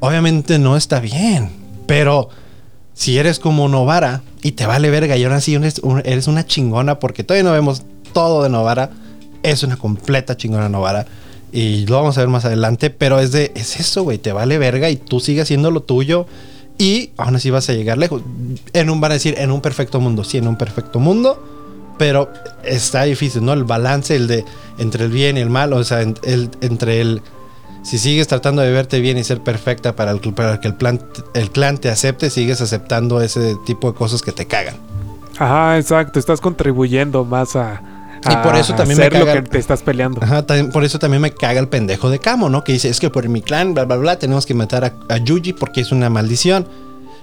Obviamente 0.00 0.58
no 0.58 0.74
está 0.76 1.00
bien, 1.00 1.50
pero 1.86 2.30
si 2.94 3.18
eres 3.18 3.38
como 3.38 3.68
Novara 3.68 4.22
y 4.42 4.52
te 4.52 4.64
vale 4.66 4.88
verga 4.88 5.18
y 5.18 5.24
ahora 5.24 5.42
sí 5.42 5.54
eres, 5.54 5.82
eres 6.04 6.28
una 6.28 6.46
chingona, 6.46 6.98
porque 6.98 7.24
todavía 7.24 7.44
no 7.48 7.52
vemos 7.54 7.82
todo 8.14 8.42
de 8.42 8.48
Novara, 8.48 8.90
es 9.44 9.62
una 9.62 9.76
completa 9.76 10.36
chingona 10.36 10.68
Novara. 10.68 11.06
Y 11.52 11.86
lo 11.86 11.96
vamos 11.96 12.18
a 12.18 12.20
ver 12.20 12.28
más 12.28 12.44
adelante, 12.44 12.90
pero 12.90 13.20
es 13.20 13.30
de, 13.30 13.52
es 13.54 13.78
eso, 13.78 14.02
güey, 14.02 14.18
te 14.18 14.32
vale 14.32 14.58
verga 14.58 14.90
y 14.90 14.96
tú 14.96 15.20
sigues 15.20 15.44
haciendo 15.44 15.70
lo 15.70 15.82
tuyo 15.82 16.26
y 16.78 17.10
aún 17.16 17.36
así 17.36 17.50
vas 17.50 17.68
a 17.70 17.74
llegar 17.74 17.96
lejos. 17.96 18.22
En 18.72 18.90
un, 18.90 19.00
van 19.00 19.12
a 19.12 19.14
decir, 19.14 19.36
en 19.38 19.52
un 19.52 19.60
perfecto 19.60 20.00
mundo, 20.00 20.24
sí, 20.24 20.38
en 20.38 20.48
un 20.48 20.56
perfecto 20.56 20.98
mundo, 20.98 21.40
pero 21.96 22.28
está 22.64 23.04
difícil, 23.04 23.44
¿no? 23.44 23.52
El 23.52 23.62
balance, 23.62 24.16
el 24.16 24.26
de, 24.26 24.44
entre 24.78 25.04
el 25.04 25.12
bien 25.12 25.36
y 25.36 25.40
el 25.40 25.50
mal, 25.50 25.72
o 25.72 25.84
sea, 25.84 26.00
el, 26.00 26.50
entre 26.60 27.00
el, 27.00 27.22
si 27.82 27.98
sigues 27.98 28.26
tratando 28.26 28.62
de 28.62 28.72
verte 28.72 28.98
bien 28.98 29.16
y 29.16 29.22
ser 29.22 29.40
perfecta 29.40 29.94
para, 29.94 30.10
el, 30.10 30.18
para 30.18 30.60
que 30.60 30.66
el, 30.66 30.74
plan, 30.74 31.00
el 31.34 31.52
clan 31.52 31.78
te 31.78 31.88
acepte, 31.88 32.30
sigues 32.30 32.60
aceptando 32.60 33.20
ese 33.20 33.56
tipo 33.64 33.92
de 33.92 33.96
cosas 33.96 34.22
que 34.22 34.32
te 34.32 34.46
cagan. 34.46 34.74
Ajá, 35.38 35.78
exacto. 35.78 36.18
Estás 36.18 36.40
contribuyendo 36.40 37.24
más 37.24 37.54
a. 37.54 37.93
Y 38.30 38.36
por 38.36 38.56
eso 38.56 38.74
también 38.74 38.98
me 38.98 39.04
lo 39.10 39.26
caga- 39.26 39.42
que 39.42 39.48
te 39.50 39.58
estás 39.58 39.82
peleando. 39.82 40.20
Ajá, 40.22 40.46
también- 40.46 40.70
por 40.70 40.84
eso 40.84 40.98
también 40.98 41.20
me 41.20 41.32
caga 41.32 41.60
el 41.60 41.68
pendejo 41.68 42.10
de 42.10 42.18
Kamo, 42.18 42.48
¿no? 42.48 42.64
Que 42.64 42.72
dice, 42.72 42.88
es 42.88 43.00
que 43.00 43.10
por 43.10 43.28
mi 43.28 43.42
clan, 43.42 43.74
bla, 43.74 43.84
bla, 43.84 43.96
bla, 43.96 44.18
tenemos 44.18 44.46
que 44.46 44.54
matar 44.54 44.84
a, 44.84 44.94
a 45.08 45.18
Yuji 45.18 45.52
porque 45.52 45.80
es 45.80 45.92
una 45.92 46.08
maldición. 46.10 46.66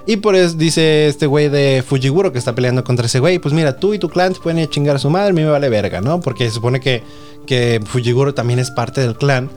Y 0.08 0.18
por 0.18 0.36
eso 0.36 0.56
dice 0.56 1.08
este 1.08 1.28
güey 1.28 1.48
de 1.50 1.84
Fujiguro 1.88 2.32
que 2.32 2.40
está 2.40 2.56
peleando 2.56 2.84
contra 2.84 3.06
ese 3.06 3.20
güey, 3.20 3.38
pues 3.40 3.54
mira, 3.54 3.78
tú 3.78 3.94
y 3.94 4.00
tu 4.00 4.10
clan 4.10 4.34
te 4.34 4.40
pueden 4.40 4.58
ir 4.60 4.68
a 4.68 4.70
chingar 4.70 4.96
a 4.96 5.00
su 5.00 5.10
madre, 5.12 5.30
a 5.30 5.34
mí 5.34 5.44
me 5.44 5.50
vale 5.52 5.70
verga, 5.70 6.02
¿no? 6.02 6.20
Porque 6.22 6.46
se 6.46 6.52
supone 6.56 6.80
que, 6.80 7.04
que 7.46 7.80
Fujiguro 7.86 8.34
también 8.34 8.58
es 8.60 8.72
parte 8.72 9.02
del 9.02 9.16
clan, 9.16 9.50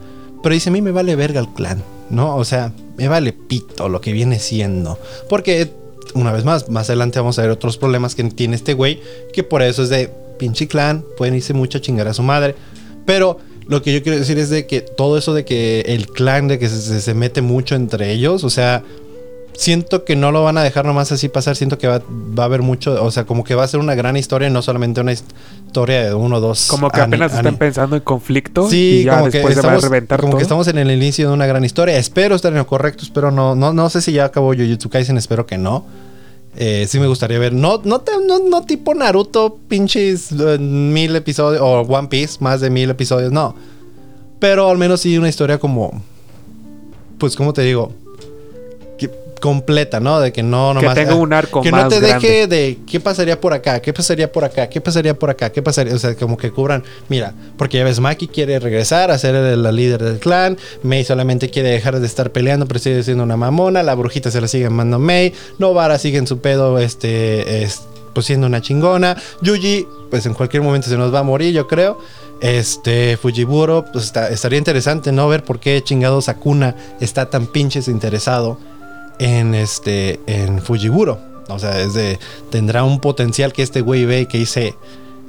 pero 0.43 0.53
dice, 0.53 0.69
a 0.69 0.71
mí 0.71 0.81
me 0.83 0.91
vale 0.91 1.15
verga 1.15 1.39
el 1.39 1.47
clan, 1.49 1.83
¿no? 2.11 2.35
O 2.35 2.45
sea, 2.45 2.71
me 2.95 3.07
vale 3.07 3.33
pito 3.33 3.89
lo 3.89 4.01
que 4.01 4.13
viene 4.13 4.37
siendo. 4.39 4.99
Porque, 5.29 5.71
una 6.13 6.31
vez 6.31 6.45
más, 6.45 6.69
más 6.69 6.89
adelante 6.91 7.17
vamos 7.19 7.39
a 7.39 7.41
ver 7.41 7.49
otros 7.49 7.77
problemas 7.77 8.13
que 8.13 8.23
tiene 8.25 8.55
este 8.55 8.75
güey, 8.75 9.01
que 9.33 9.41
por 9.41 9.63
eso 9.63 9.81
es 9.81 9.89
de 9.89 10.13
pinche 10.37 10.67
clan, 10.67 11.03
pueden 11.17 11.35
irse 11.35 11.53
mucho 11.53 11.77
a 11.77 11.81
chingar 11.81 12.07
a 12.07 12.13
su 12.13 12.23
madre. 12.23 12.55
Pero 13.05 13.39
lo 13.67 13.81
que 13.81 13.93
yo 13.93 14.03
quiero 14.03 14.17
decir 14.17 14.37
es 14.37 14.49
de 14.49 14.67
que 14.67 14.81
todo 14.81 15.17
eso 15.17 15.33
de 15.33 15.45
que 15.45 15.81
el 15.87 16.07
clan, 16.07 16.47
de 16.47 16.59
que 16.59 16.69
se, 16.69 16.79
se- 16.81 17.01
se 17.01 17.13
mete 17.13 17.41
mucho 17.41 17.75
entre 17.75 18.11
ellos, 18.11 18.43
o 18.43 18.49
sea, 18.49 18.83
siento 19.53 20.03
que 20.03 20.15
no 20.15 20.31
lo 20.31 20.43
van 20.43 20.57
a 20.57 20.63
dejar 20.63 20.85
nomás 20.85 21.11
así 21.11 21.29
pasar, 21.29 21.55
siento 21.55 21.77
que 21.77 21.87
va, 21.87 22.01
va 22.37 22.43
a 22.43 22.45
haber 22.45 22.61
mucho, 22.61 23.01
o 23.03 23.09
sea, 23.11 23.23
como 23.25 23.43
que 23.43 23.55
va 23.55 23.63
a 23.63 23.67
ser 23.67 23.79
una 23.79 23.95
gran 23.95 24.17
historia, 24.17 24.49
no 24.49 24.61
solamente 24.61 24.99
una 25.01 25.13
historia 25.13 26.03
de 26.05 26.13
uno 26.13 26.37
o 26.37 26.39
dos. 26.41 26.67
Como 26.67 26.89
que 26.89 26.99
apenas 26.99 27.33
están 27.33 27.55
pensando 27.57 27.95
en 27.95 28.01
conflicto. 28.01 28.69
Sí, 28.69 29.01
y 29.01 29.03
ya 29.05 29.13
como 29.19 29.25
que 29.31 29.37
después 29.37 29.55
se 29.55 29.61
va 29.61 29.73
a 29.73 29.77
reventar 29.77 30.19
como 30.19 30.31
todo. 30.31 30.37
que 30.39 30.43
estamos 30.43 30.67
en 30.67 30.77
el 30.77 30.91
inicio 30.91 31.27
de 31.29 31.33
una 31.33 31.45
gran 31.45 31.63
historia. 31.63 31.97
Espero 31.97 32.35
estar 32.35 32.51
en 32.51 32.57
lo 32.57 32.67
correcto, 32.67 33.03
espero 33.03 33.31
no, 33.31 33.55
no, 33.55 33.71
no 33.73 33.89
sé 33.89 34.01
si 34.01 34.11
ya 34.11 34.25
acabó 34.25 34.53
Jujutsu 34.53 34.89
Kaisen, 34.89 35.17
espero 35.17 35.45
que 35.45 35.57
no. 35.57 35.85
Eh, 36.57 36.85
sí 36.87 36.99
me 36.99 37.07
gustaría 37.07 37.37
ver, 37.37 37.53
no, 37.53 37.81
no, 37.83 38.65
tipo 38.65 38.95
Naruto, 38.95 39.59
pinches 39.67 40.31
eh, 40.31 40.57
mil 40.57 41.15
episodios, 41.15 41.61
o 41.61 41.81
One 41.81 42.07
Piece, 42.07 42.37
más 42.39 42.61
de 42.61 42.69
mil 42.69 42.89
episodios, 42.89 43.31
no. 43.31 43.55
Pero 44.39 44.69
al 44.69 44.77
menos 44.77 45.01
sí 45.01 45.17
una 45.17 45.27
historia 45.27 45.59
como, 45.59 46.01
pues, 47.17 47.35
¿cómo 47.35 47.51
te 47.51 47.61
digo? 47.63 47.91
Que- 49.45 49.55
completa, 49.55 49.99
¿no? 49.99 50.19
De 50.19 50.31
que 50.33 50.43
no 50.43 50.73
Que 50.75 50.81
nomás... 50.81 50.95
tenga 50.95 51.11
ah, 51.13 51.15
un 51.15 51.33
arco 51.33 51.61
que 51.61 51.71
más 51.71 51.83
no 51.83 51.89
te 51.89 51.99
grande. 51.99 52.27
deje 52.27 52.47
de 52.47 52.79
qué 52.89 52.99
pasaría 52.99 53.39
por 53.39 53.53
acá, 53.53 53.79
qué 53.81 53.93
pasaría 53.93 54.31
por 54.31 54.43
acá, 54.43 54.67
qué 54.69 54.81
pasaría 54.81 55.17
por 55.17 55.29
acá, 55.29 55.51
qué 55.51 55.61
pasaría, 55.61 55.93
o 55.93 55.99
sea, 55.99 56.15
como 56.15 56.37
que 56.37 56.51
cubran, 56.51 56.83
mira, 57.09 57.33
porque 57.57 57.77
ya 57.77 57.83
ves, 57.83 57.99
Maki 57.99 58.27
quiere 58.27 58.59
regresar 58.59 59.11
a 59.11 59.17
ser 59.17 59.35
la 59.57 59.71
líder 59.71 60.03
del 60.03 60.19
clan, 60.19 60.57
Mei 60.83 61.03
solamente 61.03 61.49
quiere 61.49 61.69
dejar 61.69 61.99
de 61.99 62.05
estar 62.07 62.31
peleando, 62.31 62.65
pero 62.67 62.79
sigue 62.79 63.03
siendo 63.03 63.23
una 63.23 63.37
mamona, 63.37 63.83
la 63.83 63.95
brujita 63.95 64.31
se 64.31 64.41
la 64.41 64.47
sigue 64.47 64.69
mandando 64.69 64.99
Mei, 64.99 65.33
Novara 65.59 65.97
sigue 65.99 66.17
en 66.17 66.27
su 66.27 66.39
pedo, 66.39 66.79
este, 66.79 67.63
es, 67.63 67.81
pues 68.13 68.25
siendo 68.25 68.47
una 68.47 68.61
chingona, 68.61 69.15
Yuji, 69.41 69.87
pues 70.09 70.25
en 70.25 70.33
cualquier 70.33 70.63
momento 70.63 70.87
se 70.89 70.97
nos 70.97 71.13
va 71.13 71.19
a 71.19 71.23
morir, 71.23 71.53
yo 71.53 71.67
creo. 71.67 71.99
Este, 72.41 73.17
Fujiburo, 73.17 73.85
pues 73.91 74.05
está- 74.05 74.29
estaría 74.29 74.57
interesante, 74.59 75.11
¿no? 75.11 75.27
Ver 75.27 75.43
por 75.43 75.59
qué 75.59 75.81
chingados 75.83 76.27
Akuna 76.29 76.75
está 76.99 77.29
tan 77.29 77.47
pinches 77.47 77.87
interesado 77.87 78.57
en 79.19 79.55
este 79.55 80.19
en 80.27 80.61
Fujiburo. 80.61 81.19
O 81.47 81.59
sea, 81.59 81.79
es 81.79 81.93
de 81.93 82.17
tendrá 82.49 82.83
un 82.83 82.99
potencial 82.99 83.53
que 83.53 83.61
este 83.63 83.81
güey 83.81 84.05
ve 84.05 84.21
y 84.21 84.25
que 84.25 84.37
dice 84.39 84.73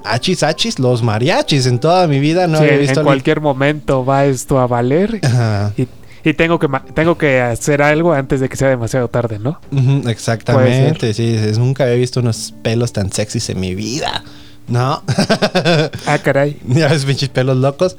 achis 0.04 0.42
achis 0.42 0.78
los 0.78 1.02
mariachis 1.02 1.66
en 1.66 1.78
toda 1.80 2.06
mi 2.06 2.20
vida 2.20 2.46
no 2.46 2.58
Sí, 2.58 2.64
había 2.64 2.78
visto 2.78 3.00
en 3.00 3.06
cualquier 3.06 3.40
momento 3.40 4.04
va 4.04 4.24
esto 4.24 4.58
a 4.60 4.66
valer 4.68 5.18
Ajá. 5.24 5.72
y, 5.76 5.88
y 6.24 6.32
tengo 6.34 6.58
que 6.58 6.68
tengo 6.94 7.18
que 7.18 7.40
hacer 7.40 7.82
algo 7.82 8.12
antes 8.12 8.40
de 8.40 8.48
que 8.48 8.56
sea 8.56 8.68
demasiado 8.68 9.08
tarde, 9.08 9.38
¿no? 9.38 9.60
Ujú, 9.72 10.08
exactamente, 10.08 11.12
sí, 11.12 11.34
es- 11.34 11.58
nunca 11.58 11.84
había 11.84 11.96
visto 11.96 12.20
unos 12.20 12.54
pelos 12.62 12.92
tan 12.92 13.12
sexys 13.12 13.50
en 13.50 13.60
mi 13.60 13.74
vida. 13.74 14.22
¿No? 14.68 15.02
Ah, 16.06 16.18
caray. 16.22 16.56
ya 16.66 16.88
ves 16.88 17.04
pinches 17.04 17.28
pelos 17.28 17.56
locos. 17.56 17.96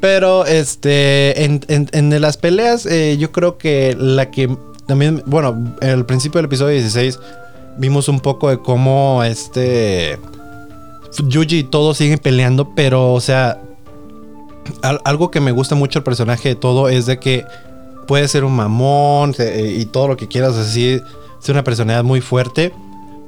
Pero 0.00 0.46
este 0.46 1.44
en, 1.44 1.60
en- 1.68 1.88
en 1.92 2.20
las 2.22 2.36
peleas 2.36 2.86
eh, 2.86 3.16
yo 3.18 3.32
creo 3.32 3.58
que 3.58 3.94
la 3.98 4.30
que 4.30 4.48
también, 4.86 5.22
bueno, 5.26 5.56
en 5.80 5.88
el 5.90 6.04
principio 6.06 6.38
del 6.38 6.46
episodio 6.46 6.72
16 6.74 7.18
vimos 7.78 8.08
un 8.08 8.20
poco 8.20 8.48
de 8.48 8.58
cómo 8.58 9.22
este 9.24 10.18
Yuji 11.24 11.58
y 11.58 11.64
todos 11.64 11.96
siguen 11.98 12.18
peleando, 12.18 12.74
pero 12.74 13.12
o 13.12 13.20
sea, 13.20 13.58
al- 14.82 15.00
algo 15.04 15.30
que 15.30 15.40
me 15.40 15.50
gusta 15.52 15.74
mucho 15.74 15.98
el 16.00 16.04
personaje 16.04 16.50
de 16.50 16.54
todo 16.56 16.88
es 16.88 17.06
de 17.06 17.18
que 17.18 17.44
puede 18.06 18.28
ser 18.28 18.44
un 18.44 18.54
mamón 18.54 19.34
y 19.38 19.84
todo 19.86 20.08
lo 20.08 20.16
que 20.16 20.28
quieras 20.28 20.54
así, 20.56 21.00
ser 21.40 21.54
una 21.54 21.64
personalidad 21.64 22.04
muy 22.04 22.20
fuerte, 22.20 22.72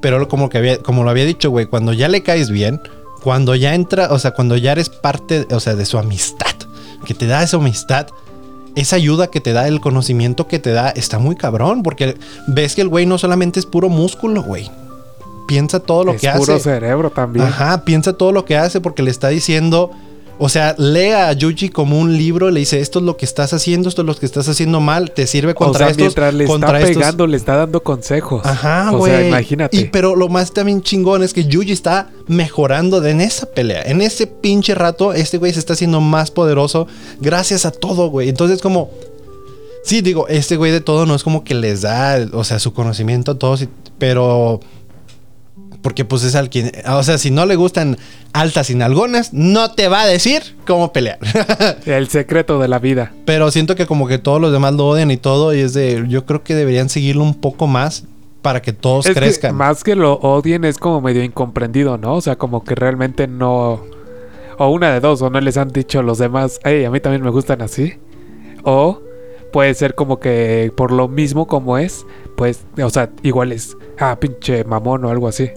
pero 0.00 0.28
como 0.28 0.48
que 0.48 0.58
había, 0.58 0.78
como 0.82 1.02
lo 1.02 1.10
había 1.10 1.24
dicho, 1.24 1.50
güey, 1.50 1.66
cuando 1.66 1.92
ya 1.92 2.08
le 2.08 2.22
caes 2.22 2.50
bien, 2.50 2.80
cuando 3.22 3.54
ya 3.56 3.74
entra, 3.74 4.08
o 4.12 4.18
sea, 4.18 4.30
cuando 4.32 4.56
ya 4.56 4.72
eres 4.72 4.88
parte, 4.88 5.46
o 5.50 5.58
sea, 5.60 5.74
de 5.74 5.84
su 5.84 5.98
amistad, 5.98 6.54
que 7.04 7.14
te 7.14 7.26
da 7.26 7.42
esa 7.42 7.56
amistad, 7.56 8.06
esa 8.80 8.96
ayuda 8.96 9.26
que 9.26 9.40
te 9.40 9.52
da, 9.52 9.66
el 9.66 9.80
conocimiento 9.80 10.46
que 10.46 10.58
te 10.58 10.70
da, 10.70 10.90
está 10.90 11.18
muy 11.18 11.34
cabrón, 11.34 11.82
porque 11.82 12.16
ves 12.46 12.74
que 12.74 12.82
el 12.82 12.88
güey 12.88 13.06
no 13.06 13.18
solamente 13.18 13.58
es 13.58 13.66
puro 13.66 13.88
músculo, 13.88 14.42
güey. 14.42 14.70
Piensa 15.48 15.80
todo 15.80 16.04
lo 16.04 16.12
es 16.12 16.20
que 16.20 16.30
puro 16.30 16.54
hace. 16.54 16.62
cerebro 16.62 17.10
también. 17.10 17.46
Ajá, 17.46 17.84
piensa 17.84 18.12
todo 18.12 18.32
lo 18.32 18.44
que 18.44 18.56
hace 18.56 18.80
porque 18.80 19.02
le 19.02 19.10
está 19.10 19.28
diciendo, 19.28 19.90
o 20.38 20.48
sea, 20.48 20.74
lee 20.78 21.10
a 21.10 21.32
Yuji 21.32 21.68
como 21.68 21.98
un 21.98 22.16
libro, 22.16 22.50
le 22.50 22.60
dice, 22.60 22.80
esto 22.80 23.00
es 23.00 23.04
lo 23.04 23.16
que 23.16 23.24
estás 23.24 23.52
haciendo, 23.52 23.88
esto 23.88 24.02
es 24.02 24.06
lo 24.06 24.14
que 24.14 24.24
estás 24.26 24.48
haciendo 24.48 24.80
mal, 24.80 25.10
te 25.10 25.26
sirve 25.26 25.52
o 25.52 25.54
contra 25.54 25.86
sea, 25.86 25.88
estos, 25.90 26.34
le 26.34 26.46
contra 26.46 26.78
está 26.78 26.88
estos- 26.90 26.96
pegando, 27.02 27.26
le 27.26 27.36
está 27.36 27.56
dando 27.56 27.82
consejos. 27.82 28.42
Ajá, 28.44 28.90
O 28.92 28.98
güey. 28.98 29.12
sea, 29.12 29.26
imagínate. 29.26 29.76
Y 29.76 29.84
pero 29.86 30.14
lo 30.16 30.28
más 30.28 30.52
también 30.52 30.82
chingón 30.82 31.22
es 31.22 31.32
que 31.32 31.44
Yuji 31.44 31.72
está 31.72 32.10
mejorando 32.26 33.00
de 33.00 33.10
en 33.10 33.20
esa 33.20 33.46
pelea. 33.46 33.82
En 33.82 34.00
ese 34.00 34.26
pinche 34.26 34.74
rato, 34.74 35.12
este 35.12 35.38
güey 35.38 35.52
se 35.52 35.58
está 35.58 35.72
haciendo 35.72 36.00
más 36.00 36.30
poderoso 36.30 36.86
gracias 37.20 37.66
a 37.66 37.70
todo, 37.70 38.08
güey. 38.10 38.28
Entonces, 38.28 38.60
como. 38.62 38.90
Sí, 39.84 40.02
digo, 40.02 40.28
este 40.28 40.56
güey 40.56 40.70
de 40.70 40.80
todo 40.82 41.06
no 41.06 41.14
es 41.14 41.22
como 41.22 41.44
que 41.44 41.54
les 41.54 41.80
da, 41.82 42.18
o 42.32 42.44
sea, 42.44 42.58
su 42.58 42.72
conocimiento 42.72 43.32
a 43.32 43.38
todos, 43.38 43.64
pero. 43.98 44.60
Porque 45.82 46.04
pues 46.04 46.24
es 46.24 46.34
al 46.34 46.50
quien. 46.50 46.72
O 46.88 47.02
sea, 47.02 47.18
si 47.18 47.30
no 47.30 47.46
le 47.46 47.56
gustan 47.56 47.96
altas 48.32 48.68
y 48.70 48.74
nalgonas, 48.74 49.32
no 49.32 49.72
te 49.72 49.88
va 49.88 50.02
a 50.02 50.06
decir 50.06 50.42
cómo 50.66 50.92
pelear. 50.92 51.18
El 51.86 52.08
secreto 52.08 52.58
de 52.58 52.68
la 52.68 52.78
vida. 52.78 53.12
Pero 53.24 53.50
siento 53.50 53.76
que 53.76 53.86
como 53.86 54.08
que 54.08 54.18
todos 54.18 54.40
los 54.40 54.52
demás 54.52 54.74
lo 54.74 54.88
odian 54.88 55.10
y 55.10 55.16
todo. 55.16 55.54
Y 55.54 55.60
es 55.60 55.74
de. 55.74 56.04
Yo 56.08 56.26
creo 56.26 56.42
que 56.42 56.54
deberían 56.54 56.88
seguirlo 56.88 57.22
un 57.22 57.34
poco 57.34 57.66
más 57.66 58.04
para 58.42 58.62
que 58.62 58.72
todos 58.72 59.06
Es 59.06 59.14
que 59.14 59.20
crezcan. 59.20 59.54
más 59.54 59.84
que 59.84 59.94
lo 59.94 60.14
odien 60.14 60.64
es 60.64 60.78
como 60.78 61.00
medio 61.00 61.22
incomprendido, 61.22 61.98
¿no? 61.98 62.14
O 62.14 62.20
sea, 62.20 62.36
como 62.36 62.64
que 62.64 62.74
realmente 62.74 63.26
no... 63.26 63.82
O 64.58 64.68
una 64.70 64.92
de 64.92 65.00
dos, 65.00 65.22
o 65.22 65.30
no 65.30 65.40
les 65.40 65.56
han 65.56 65.68
dicho 65.68 66.00
a 66.00 66.02
los 66.02 66.18
demás, 66.18 66.58
hey, 66.64 66.84
a 66.84 66.90
mí 66.90 66.98
también 67.00 67.22
me 67.22 67.30
gustan 67.30 67.62
así. 67.62 67.94
O 68.64 69.00
puede 69.52 69.74
ser 69.74 69.94
como 69.94 70.18
que 70.18 70.72
por 70.76 70.92
lo 70.92 71.08
mismo 71.08 71.46
como 71.46 71.78
es, 71.78 72.04
pues, 72.36 72.64
o 72.82 72.90
sea, 72.90 73.10
igual 73.22 73.52
es, 73.52 73.76
ah, 73.98 74.18
pinche 74.20 74.64
mamón 74.64 75.04
o 75.04 75.10
algo 75.10 75.28
así. 75.28 75.50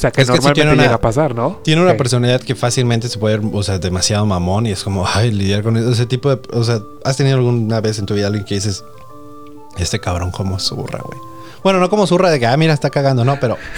O 0.00 0.02
sea, 0.02 0.10
que 0.10 0.22
Es 0.22 0.28
que 0.30 0.32
sí 0.38 0.38
normalmente 0.38 0.54
tiene 0.62 0.72
una- 0.72 0.82
llega 0.84 0.94
a 0.94 1.00
pasar, 1.00 1.34
¿no? 1.34 1.60
Tiene 1.62 1.82
una 1.82 1.94
personalidad 1.94 2.40
que 2.40 2.54
fácilmente 2.54 3.06
se 3.10 3.18
puede 3.18 3.36
ver, 3.36 3.46
o 3.52 3.62
sea, 3.62 3.78
demasiado 3.78 4.24
mamón 4.24 4.64
y 4.64 4.70
es 4.70 4.82
como, 4.82 5.06
ay, 5.06 5.30
lidiar 5.30 5.62
con 5.62 5.76
ese 5.76 6.06
tipo 6.06 6.34
de... 6.34 6.40
O 6.54 6.64
sea, 6.64 6.80
¿has 7.04 7.18
tenido 7.18 7.36
alguna 7.36 7.82
vez 7.82 7.98
en 7.98 8.06
tu 8.06 8.14
vida 8.14 8.28
alguien 8.28 8.46
que 8.46 8.54
dices, 8.54 8.82
este 9.76 10.00
cabrón 10.00 10.30
cómo 10.30 10.58
zurra, 10.58 11.00
güey? 11.04 11.18
Bueno, 11.62 11.80
no 11.80 11.90
como 11.90 12.06
zurra 12.06 12.30
de 12.30 12.40
que, 12.40 12.46
ah, 12.46 12.56
mira, 12.56 12.72
está 12.72 12.88
cagando, 12.88 13.26
no, 13.26 13.38
pero... 13.38 13.58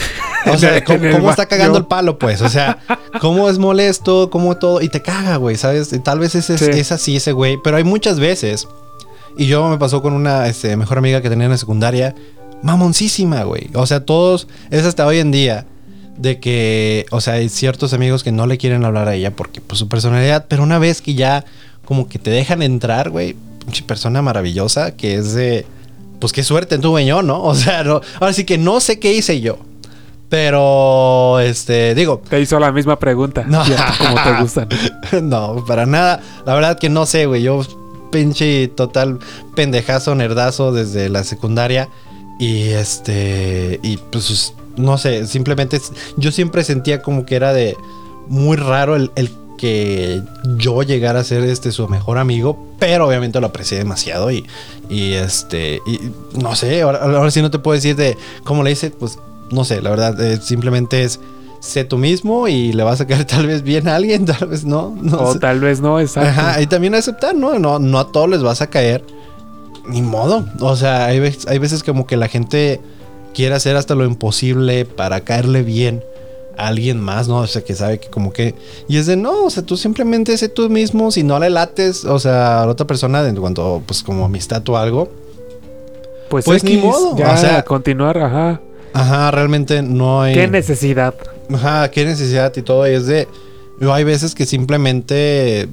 O 0.53 0.57
sea, 0.59 0.83
¿cómo, 0.85 1.31
está 1.31 1.47
cagando 1.47 1.79
el 1.79 1.87
palo, 1.87 2.19
pues? 2.19 2.41
O 2.41 2.49
sea, 2.49 2.79
cómo 3.21 3.49
es 3.49 3.59
molesto, 3.59 4.31
cómo 4.31 4.57
todo... 4.59 4.81
Y 4.81 4.89
te 4.89 5.03
caga, 5.03 5.37
güey, 5.39 5.57
¿sabes? 5.57 5.93
Y 5.93 5.99
tal 5.99 6.21
vez 6.21 6.37
es, 6.37 6.51
es, 6.51 6.61
Sí. 6.61 6.71
es 6.71 6.93
así 6.93 7.17
ese 7.17 7.33
güey, 7.33 7.59
pero 7.65 7.77
hay 7.79 7.85
muchas 7.85 8.21
veces... 8.21 8.69
Y 9.37 9.47
yo 9.47 9.69
me 9.69 9.79
pasó 9.79 10.03
con 10.03 10.13
una 10.13 10.47
este, 10.47 10.77
mejor 10.77 10.99
amiga 10.99 11.21
que 11.21 11.29
tenía 11.31 11.47
en 11.47 11.51
la 11.53 11.59
secundaria, 11.59 12.15
mamoncísima, 12.63 13.43
güey. 13.45 13.71
O 13.75 13.87
sea, 13.87 14.05
todos, 14.05 14.47
es 14.71 14.85
hasta 14.85 15.07
hoy 15.07 15.19
en 15.19 15.31
día, 15.31 15.67
de 16.17 16.39
que, 16.41 17.07
o 17.11 17.21
sea, 17.21 17.35
hay 17.35 17.49
ciertos 17.49 17.93
amigos 17.93 18.23
que 18.23 18.33
no 18.33 18.47
le 18.47 18.59
quieren 18.59 18.85
hablar 18.85 19.09
a 19.09 19.15
ella 19.15 19.31
porque, 19.35 19.61
pues, 19.61 19.79
su 19.79 19.89
personalidad, 19.89 20.47
pero 20.49 20.63
una 20.63 20.79
vez 20.79 21.01
que 21.01 21.15
ya, 21.15 21.45
como 21.85 22.09
que 22.09 22.19
te 22.19 22.31
dejan 22.31 22.63
entrar, 22.63 23.11
güey, 23.11 23.37
pinche 23.65 23.83
persona 23.83 24.23
maravillosa, 24.23 24.97
que 24.97 25.15
es 25.15 25.35
de, 25.35 25.67
pues, 26.21 26.33
qué 26.33 26.43
suerte 26.43 26.79
tuve 26.79 27.05
yo, 27.07 27.23
¿no? 27.23 27.43
O 27.45 27.55
sea, 27.55 27.85
no, 27.85 28.01
ahora 28.21 28.33
sí 28.33 28.45
que 28.45 28.59
no 28.59 28.81
sé 28.81 28.99
qué 28.99 29.13
hice 29.13 29.41
yo. 29.41 29.59
Pero, 30.29 31.41
este, 31.41 31.95
digo, 31.95 32.23
Te 32.27 32.41
hizo 32.41 32.59
la 32.59 32.73
misma 32.73 32.99
pregunta. 32.99 33.45
No. 33.47 33.63
¿Y 33.69 33.73
a 33.75 33.77
ti 33.77 33.93
cómo 33.99 34.23
te 34.23 34.41
gustan? 34.41 34.69
no, 35.29 35.63
para 35.67 35.85
nada. 35.85 36.23
La 36.47 36.55
verdad 36.55 36.79
que 36.79 36.89
no 36.89 37.05
sé, 37.05 37.27
güey. 37.27 37.43
Yo 37.43 37.61
pinche 38.11 38.69
total 38.69 39.19
pendejazo, 39.55 40.15
nerdazo 40.15 40.73
desde 40.73 41.11
la 41.11 41.23
secundaria. 41.25 41.91
Y 42.39 42.69
este. 42.69 43.79
Y 43.83 43.99
pues 43.99 44.55
no 44.77 44.99
sé, 44.99 45.27
simplemente 45.27 45.81
yo 46.17 46.33
siempre 46.33 46.65
sentía 46.65 47.03
como 47.03 47.27
que 47.27 47.37
era 47.37 47.53
de 47.53 47.77
muy 48.29 48.57
raro 48.57 48.97
el, 48.97 49.11
el 49.17 49.31
que 49.63 50.23
yo 50.57 50.83
llegara 50.83 51.21
a 51.21 51.25
ser 51.25 51.45
este 51.45 51.71
su 51.71 51.87
mejor 51.89 52.19
amigo. 52.19 52.75
Pero 52.81 53.07
obviamente 53.07 53.41
lo 53.41 53.47
aprecié 53.47 53.79
demasiado. 53.79 54.33
Y, 54.33 54.45
y 54.91 55.13
este. 55.13 55.81
Y 55.87 56.01
no 56.37 56.57
sé, 56.57 56.83
ahora, 56.83 56.99
ahora 56.99 57.31
sí 57.31 57.41
no 57.43 57.51
te 57.53 57.61
puedo 57.61 57.77
decir 57.77 57.95
de 57.95 58.19
cómo 58.43 58.65
le 58.65 58.73
hice, 58.73 58.91
pues 58.91 59.21
no 59.53 59.65
sé, 59.65 59.81
la 59.81 59.91
verdad, 59.91 60.21
eh, 60.21 60.41
simplemente 60.43 61.05
es. 61.05 61.21
Sé 61.61 61.85
tú 61.85 61.97
mismo 61.97 62.49
y 62.49 62.73
le 62.73 62.83
vas 62.83 63.01
a 63.01 63.07
caer 63.07 63.25
tal 63.27 63.47
vez 63.47 63.63
bien 63.63 63.87
a 63.87 63.95
alguien, 63.95 64.25
tal 64.27 64.49
vez 64.49 64.65
no. 64.65 64.97
no 65.01 65.21
o 65.21 65.33
sé. 65.35 65.39
tal 65.39 65.61
vez 65.61 65.81
no, 65.81 66.01
exacto. 66.01 66.29
Ajá, 66.29 66.61
y 66.61 66.67
también 66.67 66.97
aceptar, 66.97 67.37
¿no? 67.37 67.57
¿no? 67.61 67.79
No 67.79 68.01
a 68.01 68.11
todos 68.11 68.29
les 68.29 68.43
vas 68.43 68.63
a 68.63 68.67
caer. 68.67 69.05
Ni 69.87 70.03
modo. 70.03 70.45
O 70.59 70.75
sea, 70.75 71.07
hay 71.07 71.21
veces, 71.21 71.47
hay 71.47 71.59
veces 71.59 71.85
como 71.85 72.05
que 72.05 72.17
la 72.17 72.27
gente 72.27 72.81
quiere 73.35 73.55
hacer 73.55 73.77
hasta 73.77 73.95
lo 73.95 74.05
imposible 74.05 74.85
para 74.85 75.21
caerle 75.21 75.63
bien 75.63 76.03
a 76.57 76.69
alguien 76.69 77.01
más, 77.01 77.29
¿no? 77.29 77.39
O 77.39 77.47
sea, 77.47 77.63
que 77.63 77.75
sabe 77.75 77.99
que 77.99 78.09
como 78.09 78.33
que... 78.33 78.55
Y 78.89 78.99
es 78.99 79.07
de, 79.07 79.17
no, 79.17 79.45
o 79.45 79.51
sea, 79.51 79.63
tú 79.63 79.77
simplemente 79.77 80.37
sé 80.37 80.49
tú 80.49 80.69
mismo, 80.69 81.11
si 81.11 81.23
no 81.23 81.39
le 81.39 81.51
lates, 81.51 82.05
o 82.05 82.19
sea, 82.19 82.63
a 82.63 82.67
la 82.67 82.73
otra 82.73 82.87
persona, 82.87 83.27
en 83.27 83.37
cuanto, 83.37 83.83
pues 83.87 84.03
como 84.03 84.25
amistad 84.25 84.67
o 84.69 84.77
algo. 84.77 85.11
Pues, 86.29 86.45
pues 86.45 86.65
ni 86.65 86.77
modo, 86.77 87.17
Ya, 87.17 87.33
o 87.33 87.37
sea- 87.37 87.63
continuar, 87.65 88.19
ajá. 88.19 88.61
Ajá, 88.95 89.31
realmente 89.31 89.83
no 89.83 90.21
hay... 90.21 90.35
¿Qué 90.35 90.49
necesidad? 90.49 91.15
Ajá, 91.55 91.91
qué 91.91 92.05
necesidad 92.05 92.53
y 92.57 92.63
todo. 92.63 92.89
Y 92.89 92.95
es 92.95 93.07
de. 93.07 93.29
hay 93.91 94.05
veces 94.05 94.35
que 94.35 94.47
simplemente. 94.47 95.69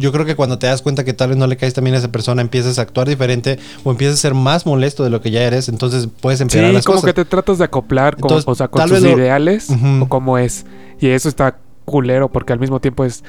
Yo 0.00 0.12
creo 0.12 0.24
que 0.24 0.34
cuando 0.34 0.58
te 0.58 0.66
das 0.66 0.82
cuenta 0.82 1.04
que 1.04 1.12
tal 1.12 1.28
vez 1.28 1.36
no 1.38 1.46
le 1.46 1.56
caes 1.56 1.74
también 1.74 1.94
a 1.94 1.98
esa 1.98 2.10
persona, 2.10 2.42
empiezas 2.42 2.78
a 2.78 2.82
actuar 2.82 3.08
diferente 3.08 3.58
o 3.84 3.90
empiezas 3.90 4.18
a 4.18 4.20
ser 4.22 4.34
más 4.34 4.66
molesto 4.66 5.04
de 5.04 5.10
lo 5.10 5.20
que 5.20 5.30
ya 5.30 5.42
eres. 5.42 5.68
Entonces 5.68 6.08
puedes 6.20 6.38
Sí, 6.38 6.44
empeorar 6.44 6.72
las 6.72 6.84
como 6.84 6.96
cosas. 7.00 7.08
que 7.14 7.14
te 7.14 7.24
tratas 7.24 7.58
de 7.58 7.64
acoplar, 7.64 8.14
como, 8.16 8.26
Entonces, 8.36 8.48
o 8.48 8.54
sea, 8.54 8.68
con 8.68 8.88
tus 8.88 9.00
lo- 9.02 9.10
ideales 9.16 9.68
o 10.00 10.08
cómo 10.08 10.38
es. 10.38 10.64
Y 11.00 11.08
eso 11.08 11.28
está 11.28 11.58
culero 11.84 12.28
porque 12.30 12.52
al 12.52 12.58
mismo 12.60 12.80
tiempo 12.80 13.04
es, 13.04 13.22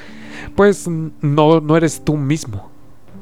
pues, 0.55 0.87
no, 0.87 1.59
no 1.61 1.77
eres 1.77 2.01
tú 2.03 2.15
mismo. 2.17 2.69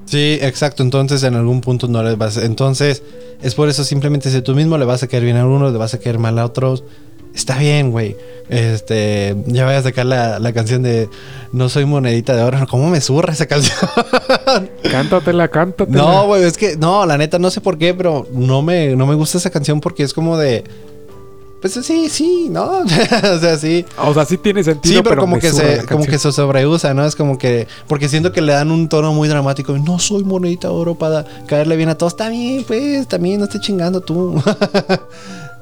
Sí, 0.05 0.37
exacto. 0.41 0.81
Entonces 0.83 1.21
en 1.23 1.35
algún 1.35 1.61
punto 1.61 1.87
no 1.87 2.01
les 2.03 2.17
vas. 2.17 2.37
Entonces 2.37 3.03
es 3.41 3.55
por 3.55 3.69
eso 3.69 3.83
simplemente 3.83 4.29
si 4.31 4.41
tú 4.41 4.55
mismo 4.55 4.77
le 4.77 4.85
vas 4.85 5.03
a 5.03 5.07
caer 5.07 5.23
bien 5.23 5.37
a 5.37 5.45
unos, 5.45 5.71
le 5.71 5.77
vas 5.77 5.93
a 5.93 5.99
caer 5.99 6.17
mal 6.19 6.37
a 6.39 6.45
otros. 6.45 6.83
Está 7.33 7.57
bien, 7.57 7.91
güey. 7.91 8.15
Este, 8.49 9.35
ya 9.45 9.65
voy 9.65 9.75
a 9.75 9.83
sacar 9.83 10.07
la, 10.07 10.39
la 10.39 10.53
canción 10.53 10.81
de 10.81 11.07
No 11.51 11.69
soy 11.69 11.85
monedita 11.85 12.35
de 12.35 12.41
oro. 12.41 12.57
¿Cómo 12.69 12.89
me 12.89 12.99
zurra 12.99 13.33
esa 13.33 13.45
canción? 13.45 13.77
Cántatela, 14.91 15.47
cántatela. 15.47 15.97
no, 15.97 16.25
güey, 16.25 16.43
es 16.43 16.57
que, 16.57 16.75
no, 16.75 17.05
la 17.05 17.17
neta, 17.17 17.37
no 17.37 17.51
sé 17.51 17.61
por 17.61 17.77
qué, 17.77 17.93
pero 17.93 18.27
no 18.33 18.61
me, 18.61 18.95
no 18.95 19.05
me 19.05 19.15
gusta 19.15 19.37
esa 19.37 19.49
canción 19.49 19.79
porque 19.79 20.03
es 20.03 20.13
como 20.13 20.37
de. 20.37 20.63
Pues 21.61 21.73
sí, 21.73 22.07
sí, 22.07 22.47
¿no? 22.49 22.79
o 22.79 23.39
sea, 23.39 23.57
sí. 23.57 23.85
O 23.97 24.13
sea, 24.13 24.25
sí 24.25 24.37
tiene 24.37 24.63
sentido, 24.63 24.95
Sí, 24.95 25.01
pero, 25.03 25.21
como, 25.21 25.35
me 25.35 25.41
que 25.41 25.51
se, 25.51 25.85
como 25.85 26.05
que 26.05 26.17
se 26.17 26.31
sobreusa, 26.31 26.93
¿no? 26.93 27.05
Es 27.05 27.15
como 27.17 27.37
que. 27.37 27.67
Porque 27.87 28.07
siento 28.07 28.31
que 28.31 28.41
le 28.41 28.53
dan 28.53 28.71
un 28.71 28.87
tono 28.87 29.13
muy 29.13 29.27
dramático. 29.27 29.77
No 29.77 29.99
soy 29.99 30.23
monedita 30.23 30.69
de 30.69 30.73
oro 30.73 30.95
para 30.95 31.25
caerle 31.47 31.75
bien 31.75 31.89
a 31.89 31.97
todos. 31.97 32.13
Está 32.13 32.29
bien, 32.29 32.63
pues, 32.65 33.07
también 33.07 33.39
no 33.39 33.45
estés 33.45 33.61
chingando 33.61 33.99
tú. 33.99 34.41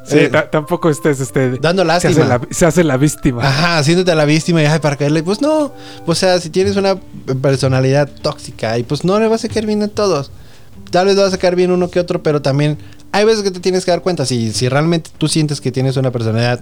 Sí, 0.08 0.18
Eh, 0.20 0.30
ta- 0.30 0.50
tampoco 0.50 0.90
estés, 0.90 1.20
este... 1.20 1.58
dando 1.58 1.84
Se 1.84 1.92
hace, 1.92 2.08
lástima. 2.10 2.26
la, 2.28 2.42
se 2.50 2.66
hace 2.66 2.84
la 2.84 2.98
víctima. 2.98 3.48
Ajá, 3.48 3.78
haciéndote 3.80 4.12
a 4.12 4.16
la 4.16 4.26
víctima 4.26 4.62
y 4.64 4.66
ay, 4.66 4.80
para 4.80 4.96
caerle. 4.96 5.22
Pues 5.24 5.42
no. 5.42 5.74
O 6.06 6.16
sea, 6.16 6.40
si 6.40 6.50
tienes 6.50 6.78
una 6.78 6.96
personalidad 7.42 8.10
tóxica 8.22 8.78
y 8.78 8.84
pues 8.84 9.04
no 9.04 9.20
le 9.20 9.28
vas 9.28 9.44
a 9.44 9.50
caer 9.50 9.66
bien 9.66 9.84
a 9.84 9.88
todos. 9.90 10.32
Tal 10.92 11.08
vez 11.08 11.16
le 11.16 11.24
vas 11.24 11.34
a 11.34 11.38
caer 11.38 11.56
bien 11.58 11.72
uno 11.72 11.90
que 11.90 12.00
otro, 12.00 12.24
pero 12.24 12.42
también 12.42 12.78
hay 13.12 13.26
veces 13.26 13.44
que 13.44 13.52
te 13.52 13.60
tienes 13.60 13.84
que 13.84 13.92
dar 13.92 14.02
cuenta. 14.02 14.26
Si, 14.26 14.54
si 14.54 14.70
realmente 14.70 15.10
tú 15.18 15.28
sientes 15.28 15.60
que 15.60 15.72
tienes 15.72 15.98
una 15.98 16.12
personalidad, 16.12 16.62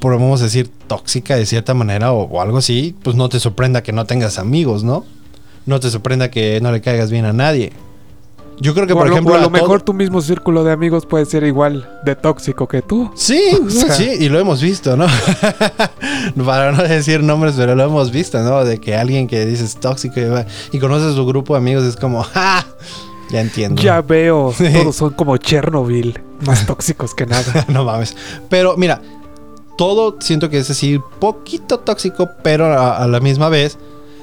podemos 0.00 0.40
decir, 0.40 0.70
tóxica 0.88 1.36
de 1.36 1.46
cierta 1.46 1.74
manera 1.74 2.12
o, 2.12 2.24
o 2.24 2.40
algo 2.40 2.58
así, 2.58 2.96
pues 3.02 3.16
no 3.16 3.28
te 3.28 3.38
sorprenda 3.40 3.82
que 3.82 3.92
no 3.92 4.04
tengas 4.06 4.38
amigos, 4.38 4.82
¿no? 4.84 5.04
No 5.66 5.80
te 5.80 5.90
sorprenda 5.90 6.30
que 6.30 6.60
no 6.60 6.72
le 6.72 6.80
caigas 6.80 7.10
bien 7.10 7.24
a 7.24 7.32
nadie. 7.32 7.72
Yo 8.60 8.72
creo 8.74 8.86
que, 8.86 8.92
O 8.92 8.96
por 8.96 9.06
lo- 9.08 9.12
ejemplo, 9.12 9.34
o 9.34 9.36
a 9.36 9.40
lo 9.40 9.50
mejor 9.50 9.82
tu 9.82 9.92
mismo 9.92 10.20
círculo 10.22 10.62
de 10.64 10.70
amigos 10.72 11.06
puede 11.06 11.24
ser 11.26 11.42
igual 11.44 11.88
de 12.04 12.14
tóxico 12.14 12.68
que 12.68 12.82
tú. 12.82 13.10
Sí, 13.14 13.40
O 13.66 13.70
sea. 13.70 13.92
sí, 13.94 14.08
y 14.20 14.28
lo 14.28 14.38
hemos 14.38 14.62
visto, 14.62 14.96
¿no? 14.96 15.06
Para 16.44 16.72
no 16.72 16.82
decir 16.82 17.22
nombres, 17.22 17.54
pero 17.56 17.74
lo 17.74 17.84
hemos 17.84 18.10
visto, 18.10 18.40
¿no? 18.42 18.64
De 18.64 18.78
que 18.80 18.96
alguien 18.96 19.26
que 19.26 19.44
dices 19.46 19.76
tóxico 19.80 20.20
y, 20.20 20.76
y 20.76 20.80
conoces 20.80 21.14
su 21.14 21.26
grupo 21.26 21.54
de 21.54 21.58
amigos 21.58 21.84
es 21.84 21.96
como, 21.96 22.22
¡ja! 22.34 22.66
Ya 23.30 23.40
entiendo. 23.40 23.80
Ya 23.82 24.00
veo, 24.02 24.52
Sí. 24.56 24.66
todos 24.72 24.94
son 24.96 25.10
como 25.10 25.36
Chernobyl, 25.36 26.20
más 26.46 26.66
tóxicos 26.66 27.14
que 27.14 27.26
nada. 27.26 27.64
no 27.68 27.84
mames. 27.84 28.14
Pero 28.48 28.76
mira, 28.76 29.00
todo 29.76 30.16
siento 30.20 30.50
que 30.50 30.58
es 30.58 30.70
así, 30.70 31.00
poquito 31.18 31.78
tóxico, 31.80 32.28
pero 32.42 32.66
a, 32.66 32.98
a 32.98 33.08
la 33.08 33.20
misma 33.20 33.48
vez 33.48 33.78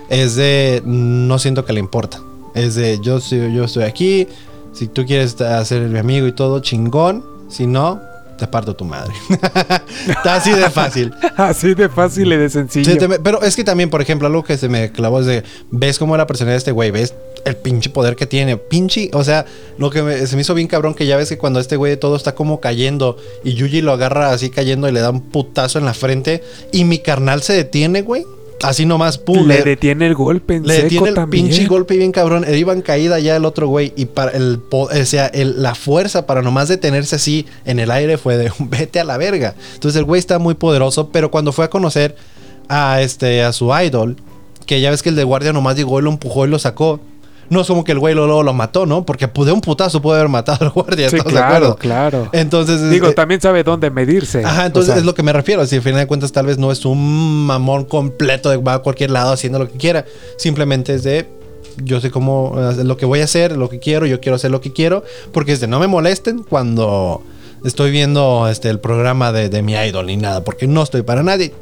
es 0.09 0.35
de, 0.35 0.81
no 0.85 1.39
siento 1.39 1.65
que 1.65 1.73
le 1.73 1.79
importa. 1.79 2.21
Es 2.55 2.75
de, 2.75 2.99
yo, 3.01 3.19
yo 3.19 3.63
estoy 3.65 3.83
aquí, 3.83 4.27
si 4.73 4.87
tú 4.87 5.05
quieres 5.05 5.39
hacer 5.41 5.81
mi 5.83 5.99
amigo 5.99 6.27
y 6.27 6.31
todo, 6.33 6.59
chingón. 6.59 7.23
Si 7.49 7.67
no, 7.67 7.99
te 8.37 8.47
parto 8.47 8.75
tu 8.75 8.85
madre. 8.85 9.13
Está 10.07 10.35
así 10.35 10.51
de 10.51 10.69
fácil. 10.69 11.13
Así 11.37 11.73
de 11.73 11.89
fácil 11.89 12.31
y 12.31 12.37
de 12.37 12.49
sencillo. 12.49 12.91
Sí, 12.91 12.97
te 12.97 13.07
me- 13.07 13.19
pero 13.19 13.41
es 13.41 13.55
que 13.55 13.63
también, 13.63 13.89
por 13.89 14.01
ejemplo, 14.01 14.27
algo 14.27 14.43
que 14.43 14.57
se 14.57 14.69
me 14.69 14.91
clavó 14.91 15.19
es 15.19 15.25
de, 15.25 15.43
ves 15.69 15.97
cómo 15.99 16.15
es 16.15 16.17
la 16.19 16.27
personalidad 16.27 16.53
de 16.55 16.57
este 16.59 16.71
güey, 16.71 16.91
ves 16.91 17.13
el 17.45 17.55
pinche 17.57 17.89
poder 17.89 18.15
que 18.15 18.25
tiene, 18.27 18.55
pinche, 18.57 19.09
o 19.13 19.23
sea, 19.23 19.45
lo 19.77 19.89
que 19.89 20.01
me- 20.03 20.25
se 20.27 20.35
me 20.35 20.43
hizo 20.43 20.53
bien 20.53 20.67
cabrón 20.67 20.93
que 20.93 21.05
ya 21.07 21.17
ves 21.17 21.29
que 21.29 21.37
cuando 21.37 21.59
este 21.59 21.75
güey 21.75 21.97
todo 21.97 22.15
está 22.15 22.33
como 22.35 22.59
cayendo 22.61 23.17
y 23.43 23.53
Yuji 23.55 23.81
lo 23.81 23.91
agarra 23.93 24.31
así 24.31 24.49
cayendo 24.49 24.87
y 24.87 24.91
le 24.91 24.99
da 25.01 25.09
un 25.09 25.21
putazo 25.21 25.79
en 25.79 25.85
la 25.85 25.93
frente 25.93 26.43
y 26.71 26.83
mi 26.85 26.99
carnal 26.99 27.41
se 27.41 27.53
detiene, 27.53 28.01
güey. 28.01 28.25
Así 28.63 28.85
nomás, 28.85 29.17
pum, 29.17 29.47
le 29.47 29.63
detiene 29.63 30.07
el 30.07 30.13
golpe 30.15 30.55
en 30.55 30.67
le 30.67 30.73
seco 30.75 30.83
detiene 30.83 31.09
el 31.09 31.15
también. 31.15 31.45
pinche 31.47 31.65
golpe 31.67 31.97
bien 31.97 32.11
cabrón. 32.11 32.43
E 32.47 32.57
iba 32.57 32.73
en 32.73 32.81
caída 32.81 33.19
ya 33.19 33.35
el 33.35 33.45
otro 33.45 33.67
güey. 33.67 33.93
Y 33.95 34.05
para 34.05 34.31
el, 34.31 34.59
o 34.71 34.89
sea, 35.05 35.27
el- 35.27 35.61
la 35.63 35.73
fuerza 35.75 36.25
para 36.25 36.41
nomás 36.41 36.67
detenerse 36.67 37.15
así 37.15 37.45
en 37.65 37.79
el 37.79 37.91
aire 37.91 38.17
fue 38.17 38.37
de 38.37 38.51
vete 38.59 38.99
a 38.99 39.03
la 39.03 39.17
verga. 39.17 39.55
Entonces 39.73 39.97
el 39.99 40.05
güey 40.05 40.19
está 40.19 40.39
muy 40.39 40.53
poderoso. 40.53 41.09
Pero 41.09 41.31
cuando 41.31 41.51
fue 41.51 41.65
a 41.65 41.69
conocer 41.69 42.15
a 42.69 43.01
este 43.01 43.43
a 43.43 43.51
su 43.53 43.71
idol, 43.75 44.15
que 44.65 44.79
ya 44.79 44.91
ves 44.91 45.01
que 45.01 45.09
el 45.09 45.15
de 45.15 45.23
guardia 45.23 45.53
nomás 45.53 45.75
llegó 45.75 45.99
y 45.99 46.03
lo 46.03 46.11
empujó 46.11 46.45
y 46.45 46.49
lo 46.49 46.59
sacó. 46.59 46.99
No 47.51 47.59
es 47.59 47.67
como 47.67 47.83
que 47.83 47.91
el 47.91 47.99
güey 47.99 48.15
luego, 48.15 48.27
luego 48.27 48.43
lo 48.43 48.53
mató, 48.53 48.85
¿no? 48.85 49.05
Porque 49.05 49.27
de 49.27 49.51
un 49.51 49.59
putazo 49.59 50.01
puede 50.01 50.19
haber 50.19 50.31
matado 50.31 50.65
al 50.65 50.71
guardia. 50.73 51.09
Sí, 51.09 51.17
¿estás 51.17 51.33
de 51.33 51.37
claro, 51.37 51.55
acuerdo? 51.55 51.75
claro. 51.75 52.29
Entonces. 52.31 52.89
Digo, 52.89 53.09
eh, 53.09 53.13
también 53.13 53.41
sabe 53.41 53.65
dónde 53.65 53.91
medirse. 53.91 54.45
Ajá, 54.45 54.67
entonces 54.67 54.91
O 54.91 54.93
sea, 54.93 54.99
es 55.01 55.05
lo 55.05 55.13
que 55.13 55.21
me 55.21 55.33
refiero. 55.33 55.65
Si 55.65 55.75
al 55.75 55.81
final 55.81 55.99
de 55.99 56.07
cuentas 56.07 56.31
tal 56.31 56.45
vez 56.45 56.57
no 56.57 56.71
es 56.71 56.85
un 56.85 57.45
mamón 57.45 57.83
completo 57.83 58.49
de 58.49 58.55
va 58.55 58.75
a 58.75 58.79
cualquier 58.79 59.11
lado 59.11 59.33
haciendo 59.33 59.59
lo 59.59 59.69
que 59.69 59.77
quiera. 59.77 60.05
Simplemente 60.37 60.95
es 60.95 61.03
de 61.03 61.27
yo 61.83 61.99
sé 61.99 62.09
cómo 62.09 62.55
lo 62.83 62.95
que 62.95 63.05
voy 63.05 63.19
a 63.19 63.25
hacer, 63.25 63.57
lo 63.57 63.67
que 63.69 63.79
quiero, 63.79 64.05
yo 64.05 64.21
quiero 64.21 64.37
hacer 64.37 64.49
lo 64.49 64.61
que 64.61 64.71
quiero. 64.71 65.03
Porque 65.33 65.51
es 65.51 65.59
de 65.59 65.67
no 65.67 65.81
me 65.81 65.87
molesten 65.87 66.43
cuando 66.43 67.21
estoy 67.65 67.91
viendo 67.91 68.47
este 68.49 68.69
el 68.69 68.79
programa 68.79 69.33
de, 69.33 69.49
de 69.49 69.61
mi 69.61 69.73
idol 69.73 70.05
ni 70.05 70.15
nada. 70.15 70.41
Porque 70.45 70.67
no 70.67 70.83
estoy 70.83 71.01
para 71.01 71.21
nadie. 71.21 71.53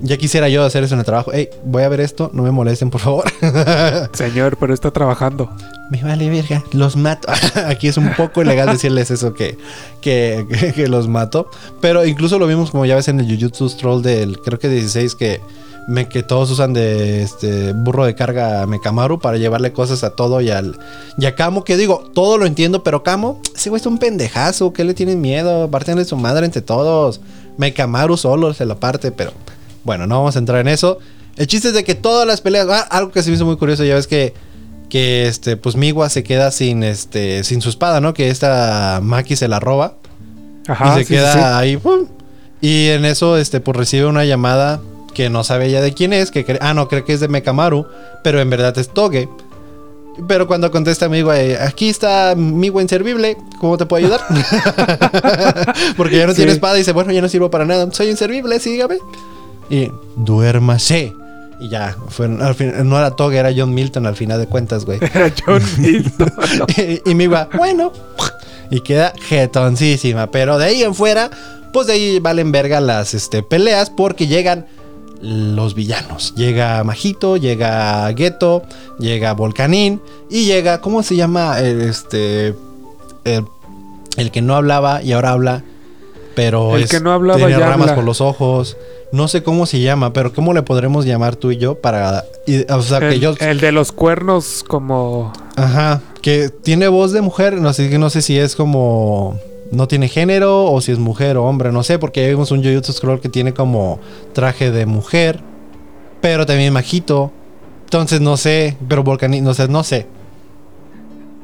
Ya 0.00 0.16
quisiera 0.16 0.48
yo 0.48 0.62
hacer 0.64 0.84
eso 0.84 0.94
en 0.94 1.00
el 1.00 1.06
trabajo. 1.06 1.30
Hey, 1.34 1.48
voy 1.64 1.82
a 1.82 1.88
ver 1.88 2.00
esto, 2.00 2.30
no 2.32 2.42
me 2.44 2.50
molesten, 2.52 2.88
por 2.90 3.00
favor. 3.00 3.24
Señor, 4.12 4.56
pero 4.58 4.72
está 4.72 4.90
trabajando. 4.90 5.50
Me 5.90 6.02
vale 6.02 6.28
verga, 6.30 6.62
los 6.72 6.96
mato. 6.96 7.28
Aquí 7.66 7.88
es 7.88 7.96
un 7.96 8.12
poco 8.14 8.42
ilegal 8.42 8.68
decirles 8.70 9.10
eso 9.10 9.34
que, 9.34 9.58
que, 10.00 10.46
que- 10.48 10.72
que 10.74 10.88
los 10.88 11.08
mato. 11.08 11.50
Pero 11.80 12.04
incluso 12.06 12.38
lo 12.38 12.46
vimos 12.46 12.70
como 12.70 12.86
ya 12.86 12.94
ves 12.94 13.08
en 13.08 13.18
el 13.20 13.26
Jujutsu 13.26 13.68
Stroll 13.68 14.02
del 14.02 14.38
creo 14.40 14.58
que 14.58 14.68
16 14.68 15.14
que, 15.16 15.40
me, 15.88 16.08
que 16.08 16.22
todos 16.22 16.50
usan 16.50 16.74
de 16.74 17.22
este 17.22 17.72
burro 17.72 18.04
de 18.04 18.14
carga 18.14 18.62
a 18.62 18.66
Mekamaru 18.66 19.18
para 19.18 19.36
llevarle 19.38 19.72
cosas 19.72 20.04
a 20.04 20.10
todo 20.10 20.40
y 20.40 20.50
al 20.50 20.78
y 21.16 21.26
a 21.26 21.34
Kamo, 21.34 21.64
que 21.64 21.76
digo, 21.76 22.04
todo 22.14 22.38
lo 22.38 22.46
entiendo, 22.46 22.84
pero 22.84 23.02
Kamo, 23.02 23.40
ese 23.56 23.70
güey 23.70 23.80
es 23.80 23.86
un 23.86 23.98
pendejazo, 23.98 24.72
¿qué 24.72 24.84
le 24.84 24.94
tienen 24.94 25.20
miedo? 25.20 25.68
Partenle 25.70 26.04
su 26.04 26.16
madre 26.16 26.44
entre 26.46 26.62
todos. 26.62 27.20
Mekamaru 27.56 28.16
solo 28.16 28.54
se 28.54 28.64
la 28.66 28.76
parte, 28.76 29.10
pero 29.10 29.32
bueno, 29.84 30.06
no 30.06 30.18
vamos 30.18 30.36
a 30.36 30.38
entrar 30.38 30.60
en 30.60 30.68
eso. 30.68 30.98
El 31.36 31.46
chiste 31.46 31.68
es 31.68 31.74
de 31.74 31.84
que 31.84 31.94
todas 31.94 32.26
las 32.26 32.40
peleas, 32.40 32.66
ah, 32.70 32.80
algo 32.90 33.12
que 33.12 33.22
se 33.22 33.30
me 33.30 33.36
hizo 33.36 33.46
muy 33.46 33.56
curioso, 33.56 33.84
ya 33.84 33.94
ves 33.94 34.06
que 34.06 34.34
que 34.88 35.28
este 35.28 35.56
pues 35.56 35.76
Miwa 35.76 36.08
se 36.08 36.22
queda 36.22 36.50
sin 36.50 36.82
este 36.82 37.44
sin 37.44 37.60
su 37.60 37.68
espada, 37.68 38.00
¿no? 38.00 38.14
Que 38.14 38.30
esta 38.30 39.00
Maki 39.02 39.36
se 39.36 39.48
la 39.48 39.60
roba 39.60 39.94
Ajá. 40.66 40.94
y 40.94 40.98
se 40.98 41.04
sí, 41.04 41.14
queda 41.14 41.32
sí. 41.32 41.38
ahí 41.40 41.76
¡pum! 41.76 42.06
y 42.60 42.86
en 42.88 43.04
eso 43.04 43.36
este 43.36 43.60
pues 43.60 43.76
recibe 43.76 44.06
una 44.06 44.24
llamada 44.24 44.80
que 45.14 45.30
no 45.30 45.44
sabe 45.44 45.70
ya 45.70 45.80
de 45.80 45.92
quién 45.92 46.12
es, 46.12 46.30
que 46.30 46.58
ah 46.60 46.74
no, 46.74 46.88
cree 46.88 47.04
que 47.04 47.12
es 47.12 47.20
de 47.20 47.28
Mekamaru, 47.28 47.86
pero 48.22 48.40
en 48.40 48.50
verdad 48.50 48.76
es 48.78 48.88
Toge. 48.88 49.28
Pero 50.26 50.48
cuando 50.48 50.70
contesta 50.72 51.08
Miwa, 51.08 51.40
eh, 51.40 51.58
aquí 51.60 51.88
está 51.88 52.34
Miwa 52.36 52.82
inservible, 52.82 53.36
¿cómo 53.60 53.76
te 53.76 53.86
puedo 53.86 54.04
ayudar? 54.04 54.20
Porque 55.96 56.18
ya 56.18 56.26
no 56.26 56.34
tiene 56.34 56.52
espada 56.52 56.76
y 56.76 56.78
dice, 56.78 56.92
bueno, 56.92 57.12
ya 57.12 57.20
no 57.20 57.28
sirvo 57.28 57.50
para 57.50 57.64
nada, 57.64 57.88
soy 57.92 58.10
inservible, 58.10 58.58
sí, 58.60 58.70
dígame. 58.70 58.98
Y 59.70 59.90
duérmase. 60.16 61.14
Y 61.60 61.68
ya, 61.68 61.96
fue, 62.08 62.26
al 62.26 62.54
fin, 62.54 62.72
no 62.88 62.98
era 62.98 63.10
Toge, 63.10 63.36
era 63.36 63.52
John 63.54 63.74
Milton 63.74 64.06
al 64.06 64.14
final 64.14 64.38
de 64.38 64.46
cuentas, 64.46 64.84
güey. 64.84 64.98
Era 65.02 65.32
John 65.44 65.62
Milton. 65.78 66.32
y, 66.76 67.10
y 67.10 67.14
me 67.14 67.24
iba, 67.24 67.48
bueno, 67.56 67.92
y 68.70 68.80
queda 68.80 69.12
jetoncísima. 69.20 70.30
Pero 70.30 70.58
de 70.58 70.66
ahí 70.66 70.82
en 70.82 70.94
fuera, 70.94 71.30
pues 71.72 71.86
de 71.86 71.94
ahí 71.94 72.18
valen 72.20 72.52
verga 72.52 72.80
las 72.80 73.14
este, 73.14 73.42
peleas 73.42 73.90
porque 73.90 74.26
llegan 74.26 74.66
los 75.20 75.74
villanos. 75.74 76.34
Llega 76.36 76.82
Majito, 76.84 77.36
llega 77.36 78.12
Geto, 78.16 78.62
llega 78.98 79.32
Volcanín 79.32 80.00
y 80.30 80.44
llega, 80.44 80.80
¿cómo 80.80 81.02
se 81.02 81.16
llama? 81.16 81.58
El, 81.58 81.80
este, 81.82 82.54
el, 83.24 83.44
el 84.16 84.30
que 84.30 84.42
no 84.42 84.54
hablaba 84.54 85.02
y 85.02 85.12
ahora 85.12 85.30
habla, 85.30 85.64
pero 86.38 86.76
El 86.76 86.84
es- 86.84 86.90
que 86.90 87.00
no 87.00 87.10
hablaba 87.12 87.38
tiene 87.38 87.52
ya 87.52 87.58
ramas 87.58 87.80
habla. 87.88 87.94
por 87.96 88.04
los 88.04 88.20
ojos. 88.20 88.76
No 89.10 89.26
sé 89.26 89.42
cómo 89.42 89.66
se 89.66 89.80
llama, 89.80 90.12
pero 90.12 90.32
¿cómo 90.32 90.52
le 90.54 90.62
podremos 90.62 91.04
llamar 91.04 91.34
tú 91.34 91.50
y 91.50 91.56
yo 91.56 91.74
para... 91.80 92.24
y- 92.46 92.70
o 92.70 92.80
sea, 92.82 93.00
que 93.00 93.08
el, 93.14 93.20
yo... 93.20 93.34
el 93.40 93.58
de 93.58 93.72
los 93.72 93.90
cuernos 93.90 94.64
como... 94.68 95.32
Ajá, 95.56 96.00
que 96.22 96.48
tiene 96.50 96.86
voz 96.86 97.10
de 97.12 97.20
mujer, 97.22 97.54
no 97.60 97.72
sé, 97.72 97.90
que 97.90 97.98
no 97.98 98.08
sé 98.10 98.22
si 98.22 98.38
es 98.38 98.54
como 98.54 99.40
no 99.72 99.88
tiene 99.88 100.08
género 100.08 100.64
o 100.66 100.80
si 100.80 100.92
es 100.92 100.98
mujer 100.98 101.36
o 101.38 101.44
hombre, 101.44 101.72
no 101.72 101.82
sé, 101.82 101.98
porque 101.98 102.22
ya 102.22 102.28
vimos 102.28 102.50
un 102.52 102.62
Jujutsu 102.62 102.92
Scroll 102.92 103.20
que 103.20 103.28
tiene 103.28 103.52
como 103.52 103.98
traje 104.32 104.70
de 104.70 104.86
mujer, 104.86 105.40
pero 106.20 106.46
también 106.46 106.72
majito. 106.72 107.32
Entonces 107.84 108.20
no 108.20 108.36
sé, 108.36 108.76
pero 108.88 109.02
Volcaní, 109.02 109.40
no 109.40 109.54
sé, 109.54 109.66
no 109.68 109.82
sé. 109.82 110.06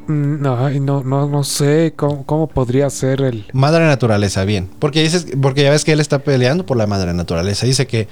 Mm, 0.06 0.42
No, 0.42 0.64
ay, 0.64 0.80
no, 0.80 1.02
no, 1.02 1.28
no 1.28 1.44
sé 1.44 1.92
cómo, 1.96 2.24
cómo 2.26 2.46
podría 2.46 2.88
ser 2.90 3.20
el... 3.22 3.46
Madre 3.52 3.84
naturaleza, 3.86 4.44
bien. 4.44 4.68
Porque 4.78 5.02
dices, 5.02 5.26
porque 5.40 5.62
ya 5.62 5.70
ves 5.70 5.84
que 5.84 5.92
él 5.92 6.00
está 6.00 6.20
peleando 6.20 6.66
por 6.66 6.76
la 6.76 6.86
madre 6.86 7.12
naturaleza. 7.14 7.66
Dice 7.66 7.86
que 7.86 8.08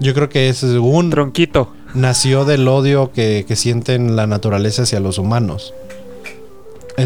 yo 0.00 0.14
creo 0.14 0.28
que 0.28 0.48
es 0.48 0.62
un 0.62 1.10
Tronquito. 1.10 1.72
nació 1.94 2.44
del 2.44 2.66
odio 2.68 3.12
que, 3.12 3.44
que 3.46 3.56
sienten 3.56 4.16
la 4.16 4.26
naturaleza 4.26 4.82
hacia 4.82 5.00
los 5.00 5.18
humanos. 5.18 5.72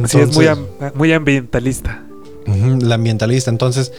Sí, 0.07 0.19
es 0.21 0.35
muy, 0.37 0.47
muy 0.95 1.13
ambientalista. 1.13 2.03
La 2.47 2.95
ambientalista. 2.95 3.51
Entonces, 3.51 3.93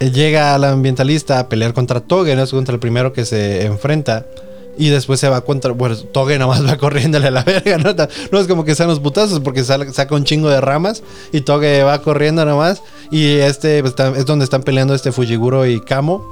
eh, 0.00 0.10
llega 0.10 0.56
la 0.58 0.72
ambientalista 0.72 1.38
a 1.38 1.48
pelear 1.48 1.74
contra 1.74 2.00
Toge, 2.00 2.34
¿no? 2.34 2.42
Es 2.42 2.50
contra 2.50 2.74
el 2.74 2.80
primero 2.80 3.12
que 3.12 3.24
se 3.24 3.64
enfrenta. 3.66 4.26
Y 4.76 4.88
después 4.88 5.20
se 5.20 5.28
va 5.28 5.40
contra. 5.42 5.72
Bueno, 5.72 5.96
Toge 5.96 6.38
nomás 6.38 6.66
va 6.66 6.76
corriéndole 6.76 7.28
a 7.28 7.30
la 7.30 7.42
verga, 7.44 7.78
¿no? 7.78 7.94
No 8.32 8.38
es 8.40 8.46
como 8.48 8.64
que 8.64 8.74
sean 8.74 8.88
los 8.88 9.00
putazos, 9.00 9.40
porque 9.40 9.62
sale- 9.64 9.92
saca 9.92 10.14
un 10.14 10.24
chingo 10.24 10.48
de 10.50 10.60
ramas. 10.60 11.02
Y 11.32 11.42
Toge 11.42 11.82
va 11.84 12.02
corriendo 12.02 12.44
nomás. 12.44 12.82
Y 13.10 13.36
este 13.36 13.80
pues, 13.82 13.92
está- 13.92 14.16
es 14.16 14.26
donde 14.26 14.44
están 14.44 14.62
peleando 14.62 14.94
este 14.94 15.12
Fujiguro 15.12 15.66
y 15.66 15.80
Kamo. 15.80 16.24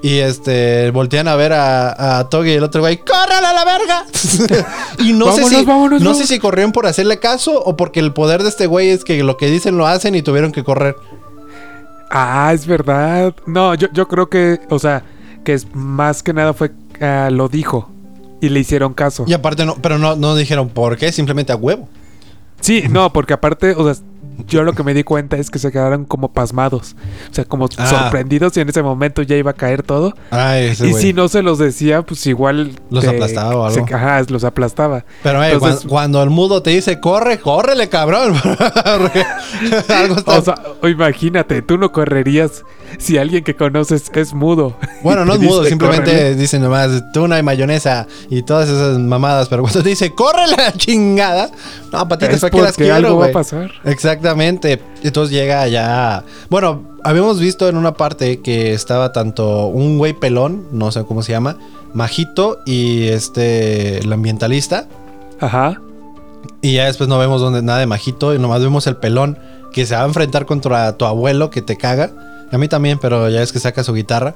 Y 0.00 0.18
este 0.18 0.92
voltean 0.92 1.26
a 1.26 1.34
ver 1.34 1.52
a, 1.52 2.18
a 2.20 2.28
Toge 2.28 2.52
y 2.52 2.54
el 2.54 2.62
otro 2.62 2.82
güey, 2.82 2.98
¡córrele 2.98 3.46
a 3.46 3.52
la 3.52 3.64
verga! 3.64 4.04
y 5.00 5.12
no 5.12 5.32
sé 5.32 5.42
si. 5.44 5.64
vámonos, 5.64 6.00
no 6.00 6.10
vámonos. 6.10 6.18
sé 6.18 6.26
si 6.28 6.38
corrieron 6.38 6.70
por 6.70 6.86
hacerle 6.86 7.18
caso 7.18 7.60
o 7.60 7.76
porque 7.76 7.98
el 7.98 8.12
poder 8.12 8.44
de 8.44 8.48
este 8.48 8.66
güey 8.66 8.90
es 8.90 9.02
que 9.02 9.20
lo 9.24 9.36
que 9.36 9.46
dicen 9.50 9.76
lo 9.76 9.88
hacen 9.88 10.14
y 10.14 10.22
tuvieron 10.22 10.52
que 10.52 10.62
correr. 10.62 10.94
Ah, 12.10 12.52
es 12.54 12.66
verdad. 12.66 13.34
No, 13.46 13.74
yo, 13.74 13.88
yo 13.92 14.06
creo 14.08 14.28
que, 14.28 14.60
o 14.70 14.78
sea, 14.78 15.02
que 15.44 15.52
es 15.54 15.66
más 15.74 16.22
que 16.22 16.32
nada 16.32 16.54
fue, 16.54 16.70
ah, 17.00 17.28
lo 17.30 17.48
dijo 17.48 17.90
y 18.40 18.48
le 18.50 18.60
hicieron 18.60 18.94
caso. 18.94 19.24
Y 19.26 19.32
aparte 19.32 19.64
no, 19.66 19.76
pero 19.76 19.98
no, 19.98 20.16
no 20.16 20.34
dijeron 20.36 20.68
por 20.68 20.96
qué, 20.96 21.10
simplemente 21.12 21.52
a 21.52 21.56
huevo. 21.56 21.88
Sí, 22.60 22.84
no, 22.90 23.12
porque 23.12 23.34
aparte, 23.34 23.72
o 23.76 23.84
sea, 23.92 24.02
yo 24.48 24.62
lo 24.64 24.72
que 24.72 24.82
me 24.84 24.94
di 24.94 25.02
cuenta 25.04 25.36
es 25.36 25.50
que 25.50 25.58
se 25.60 25.70
quedaron 25.72 26.04
como 26.04 26.28
pasmados. 26.32 26.94
O 27.30 27.34
sea, 27.34 27.44
como 27.44 27.68
Ah. 27.76 27.86
sorprendidos 27.86 28.56
y 28.56 28.60
en 28.60 28.68
ese 28.68 28.82
momento 28.82 29.22
ya 29.22 29.36
iba 29.36 29.50
a 29.52 29.54
caer 29.54 29.82
todo. 29.82 30.14
Ay, 30.30 30.66
ese 30.66 30.86
y 30.86 30.90
güey. 30.90 31.02
si 31.02 31.12
no 31.12 31.28
se 31.28 31.42
los 31.42 31.58
decía, 31.58 32.02
pues 32.02 32.24
igual... 32.26 32.72
Los 32.90 33.04
aplastaba 33.06 33.56
o 33.56 33.64
algo. 33.66 33.86
se- 33.86 33.94
ajá, 33.94 34.22
los 34.28 34.42
aplastaba. 34.44 35.04
Pero 35.22 35.42
eh, 35.42 35.52
Entonces- 35.52 35.86
cuando, 35.88 36.22
el 36.22 36.30
mudo 36.30 36.62
te 36.62 36.70
dice, 36.70 36.98
corre, 37.00 37.38
córrele, 37.38 37.88
cabrón. 37.88 38.34
Porque 38.42 39.24
algo 39.92 40.16
está- 40.16 40.38
O 40.38 40.42
sea, 40.42 40.54
imagínate, 40.88 41.62
tú 41.62 41.76
no 41.78 41.90
correrías 41.92 42.62
si 42.98 43.18
alguien 43.18 43.44
que 43.44 43.54
conoces 43.54 44.10
es 44.14 44.34
mudo. 44.34 44.76
bueno, 45.02 45.24
no 45.24 45.34
es 45.34 45.40
mudo, 45.40 45.58
dice, 45.60 45.70
simplemente 45.70 46.10
"Córrele". 46.10 46.34
dice 46.34 46.58
nomás 46.58 47.12
tuna 47.12 47.38
y 47.38 47.42
mayonesa 47.42 48.06
y 48.30 48.42
todas 48.42 48.68
esas 48.68 48.98
mamadas. 48.98 49.48
Pero 49.48 49.62
cuando 49.62 49.82
te 49.82 49.88
dice, 49.90 50.14
córrele 50.14 50.54
a 50.54 50.66
la 50.66 50.72
chingada, 50.76 51.50
no, 51.92 52.08
patitas, 52.08 52.34
Es 52.34 52.40
¿para 52.40 52.50
qué 52.50 52.60
las 52.62 52.76
quiero, 52.76 52.94
algo 52.94 53.16
va 53.18 53.26
a 53.26 53.32
pasar. 53.32 53.70
Exactamente. 53.84 54.80
Entonces 55.02 55.34
llega 55.36 55.66
ya. 55.68 56.24
Bueno, 56.50 56.82
habíamos 57.04 57.40
visto 57.40 57.68
en 57.68 57.76
una 57.76 57.94
parte 57.94 58.40
que 58.40 58.72
estaba 58.72 59.12
tanto 59.12 59.66
un 59.66 59.98
güey 59.98 60.12
pelón, 60.12 60.66
no 60.72 60.90
sé 60.92 61.04
cómo 61.04 61.22
se 61.22 61.32
llama, 61.32 61.56
Majito 61.94 62.60
y 62.66 63.08
este, 63.08 63.98
el 63.98 64.12
ambientalista. 64.12 64.86
Ajá. 65.40 65.80
Y 66.60 66.74
ya 66.74 66.86
después 66.86 67.08
no 67.08 67.18
vemos 67.18 67.40
donde, 67.40 67.62
nada 67.62 67.78
de 67.78 67.86
Majito 67.86 68.34
y 68.34 68.38
nomás 68.38 68.60
vemos 68.60 68.86
el 68.86 68.96
pelón 68.96 69.38
que 69.72 69.86
se 69.86 69.94
va 69.94 70.02
a 70.02 70.06
enfrentar 70.06 70.46
contra 70.46 70.96
tu 70.96 71.04
abuelo 71.04 71.50
que 71.50 71.62
te 71.62 71.76
caga. 71.76 72.10
A 72.50 72.58
mí 72.58 72.68
también, 72.68 72.98
pero 72.98 73.28
ya 73.28 73.42
es 73.42 73.52
que 73.52 73.58
saca 73.58 73.84
su 73.84 73.92
guitarra. 73.94 74.34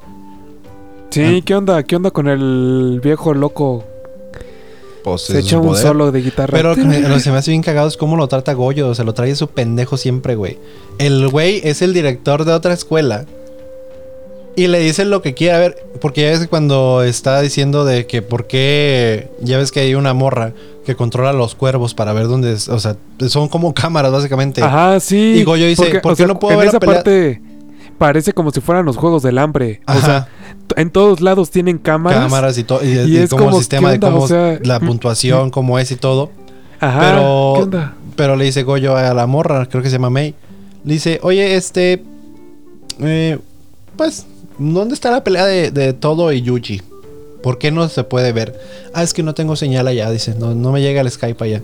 Sí, 1.11 1.39
Ah. 1.41 1.43
¿qué 1.45 1.55
onda? 1.55 1.83
¿Qué 1.83 1.97
onda 1.97 2.11
con 2.11 2.29
el 2.29 3.01
viejo 3.03 3.35
loco? 3.35 3.85
Pues 5.05 5.23
Se 5.23 5.41
echa 5.41 5.59
un 5.59 5.77
solo 5.77 6.13
de 6.13 6.23
guitarra. 6.23 6.53
Pero 6.57 6.75
lo 7.09 7.15
que 7.15 7.21
se 7.21 7.31
me 7.33 7.39
hace 7.39 7.51
bien 7.51 7.63
cagado 7.63 7.89
es 7.89 7.97
cómo 7.97 8.17
lo 8.17 8.29
trata 8.29 8.53
Goyo. 8.53 8.95
Se 8.95 9.03
lo 9.05 9.15
trae 9.15 9.35
su 9.35 9.49
pendejo 9.49 9.97
siempre, 9.97 10.37
güey. 10.37 10.59
El 10.99 11.29
güey 11.29 11.61
es 11.65 11.83
el 11.83 11.93
director 11.93 12.45
de 12.45 12.53
otra 12.53 12.73
escuela. 12.73 13.25
Y 14.55 14.67
le 14.69 14.79
dicen 14.81 15.11
lo 15.11 15.23
que 15.23 15.35
quiere. 15.35 15.57
A 15.57 15.59
ver, 15.59 15.77
porque 16.01 16.21
ya 16.23 16.29
ves 16.29 16.41
que 16.41 16.47
cuando 16.49 17.03
está 17.03 17.41
diciendo 17.41 17.85
de 17.85 18.07
que 18.07 18.23
por 18.23 18.47
qué. 18.47 19.29
Ya 19.41 19.59
ves 19.59 19.73
que 19.73 19.81
hay 19.81 19.95
una 19.95 20.13
morra 20.15 20.53
que 20.85 20.95
controla 20.95 21.33
los 21.33 21.55
cuervos 21.55 21.95
para 21.95 22.13
ver 22.13 22.29
dónde. 22.29 22.53
es- 22.53 22.69
O 22.69 22.79
sea, 22.79 22.97
son 23.29 23.49
como 23.49 23.75
cámaras, 23.75 24.13
básicamente. 24.13 24.63
Ajá, 24.63 25.01
sí. 25.01 25.35
Y 25.39 25.45
Goyo 25.45 25.67
dice, 25.67 26.01
¿por 26.01 26.17
qué 26.17 26.27
no 26.27 26.39
puedo 26.39 26.53
en 26.53 26.59
ver 26.61 26.67
la 26.67 26.71
esa 26.71 26.81
pelea? 26.81 26.95
parte 26.97 27.41
parece 27.99 28.33
como 28.33 28.51
si 28.51 28.61
fueran 28.61 28.85
los 28.85 28.97
juegos 28.97 29.23
del 29.23 29.39
hambre. 29.39 29.81
O 29.87 30.01
sea, 30.01 30.29
en 30.77 30.91
todos 30.91 31.21
lados 31.21 31.51
tienen 31.51 31.79
cámaras. 31.79 32.21
cámaras 32.25 32.59
y 32.59 32.65
todo. 32.65 32.85
Y, 32.85 32.89
Y 32.89 33.15
y 33.15 33.17
es 33.19 33.31
como, 33.31 33.45
como, 33.45 33.57
el 33.57 33.63
sistema 33.63 33.89
¿qué 33.89 33.95
de 33.95 34.01
cómo 34.01 34.23
O 34.23 34.29
sea, 34.29 34.59
la 34.63 34.81
puntuación, 34.81 35.51
cómo 35.51 35.79
es 35.79 35.91
y 35.91 35.97
todo. 35.97 36.31
Ajá. 36.81 37.01
Pero, 37.01 37.53
¿Qué 37.57 37.63
onda? 37.63 37.95
pero 38.17 38.37
le 38.37 38.45
dice 38.45 38.63
Goyo 38.65 38.97
a 38.97 39.15
la 39.15 39.27
morra, 39.27 39.67
creo 39.67 39.83
que 39.83 39.89
se 39.89 39.95
llama 39.97 40.11
May. 40.11 40.35
Le 40.85 40.95
dice, 40.95 41.21
oye, 41.23 41.55
este. 41.55 42.03
eh, 43.01 43.39
pues, 43.97 44.27
¿dónde 44.59 44.95
está 44.95 45.11
la 45.11 45.23
pelea 45.23 45.47
de, 45.47 45.71
de 45.71 45.93
Todo 45.93 46.33
y 46.33 46.43
Yuji? 46.43 46.83
¿Por 47.43 47.59
qué 47.59 47.71
no 47.71 47.89
se 47.89 48.05
puede 48.05 48.33
ver? 48.33 48.59
Ah, 48.95 49.03
es 49.03 49.13
que 49.15 49.23
no 49.23 49.35
tengo 49.35 49.57
señal 49.57 49.87
allá, 49.89 50.11
dice. 50.11 50.35
No, 50.39 50.55
no 50.55 50.73
me 50.73 50.81
llega 50.81 51.01
el 51.01 51.11
Skype 51.11 51.43
allá. 51.45 51.63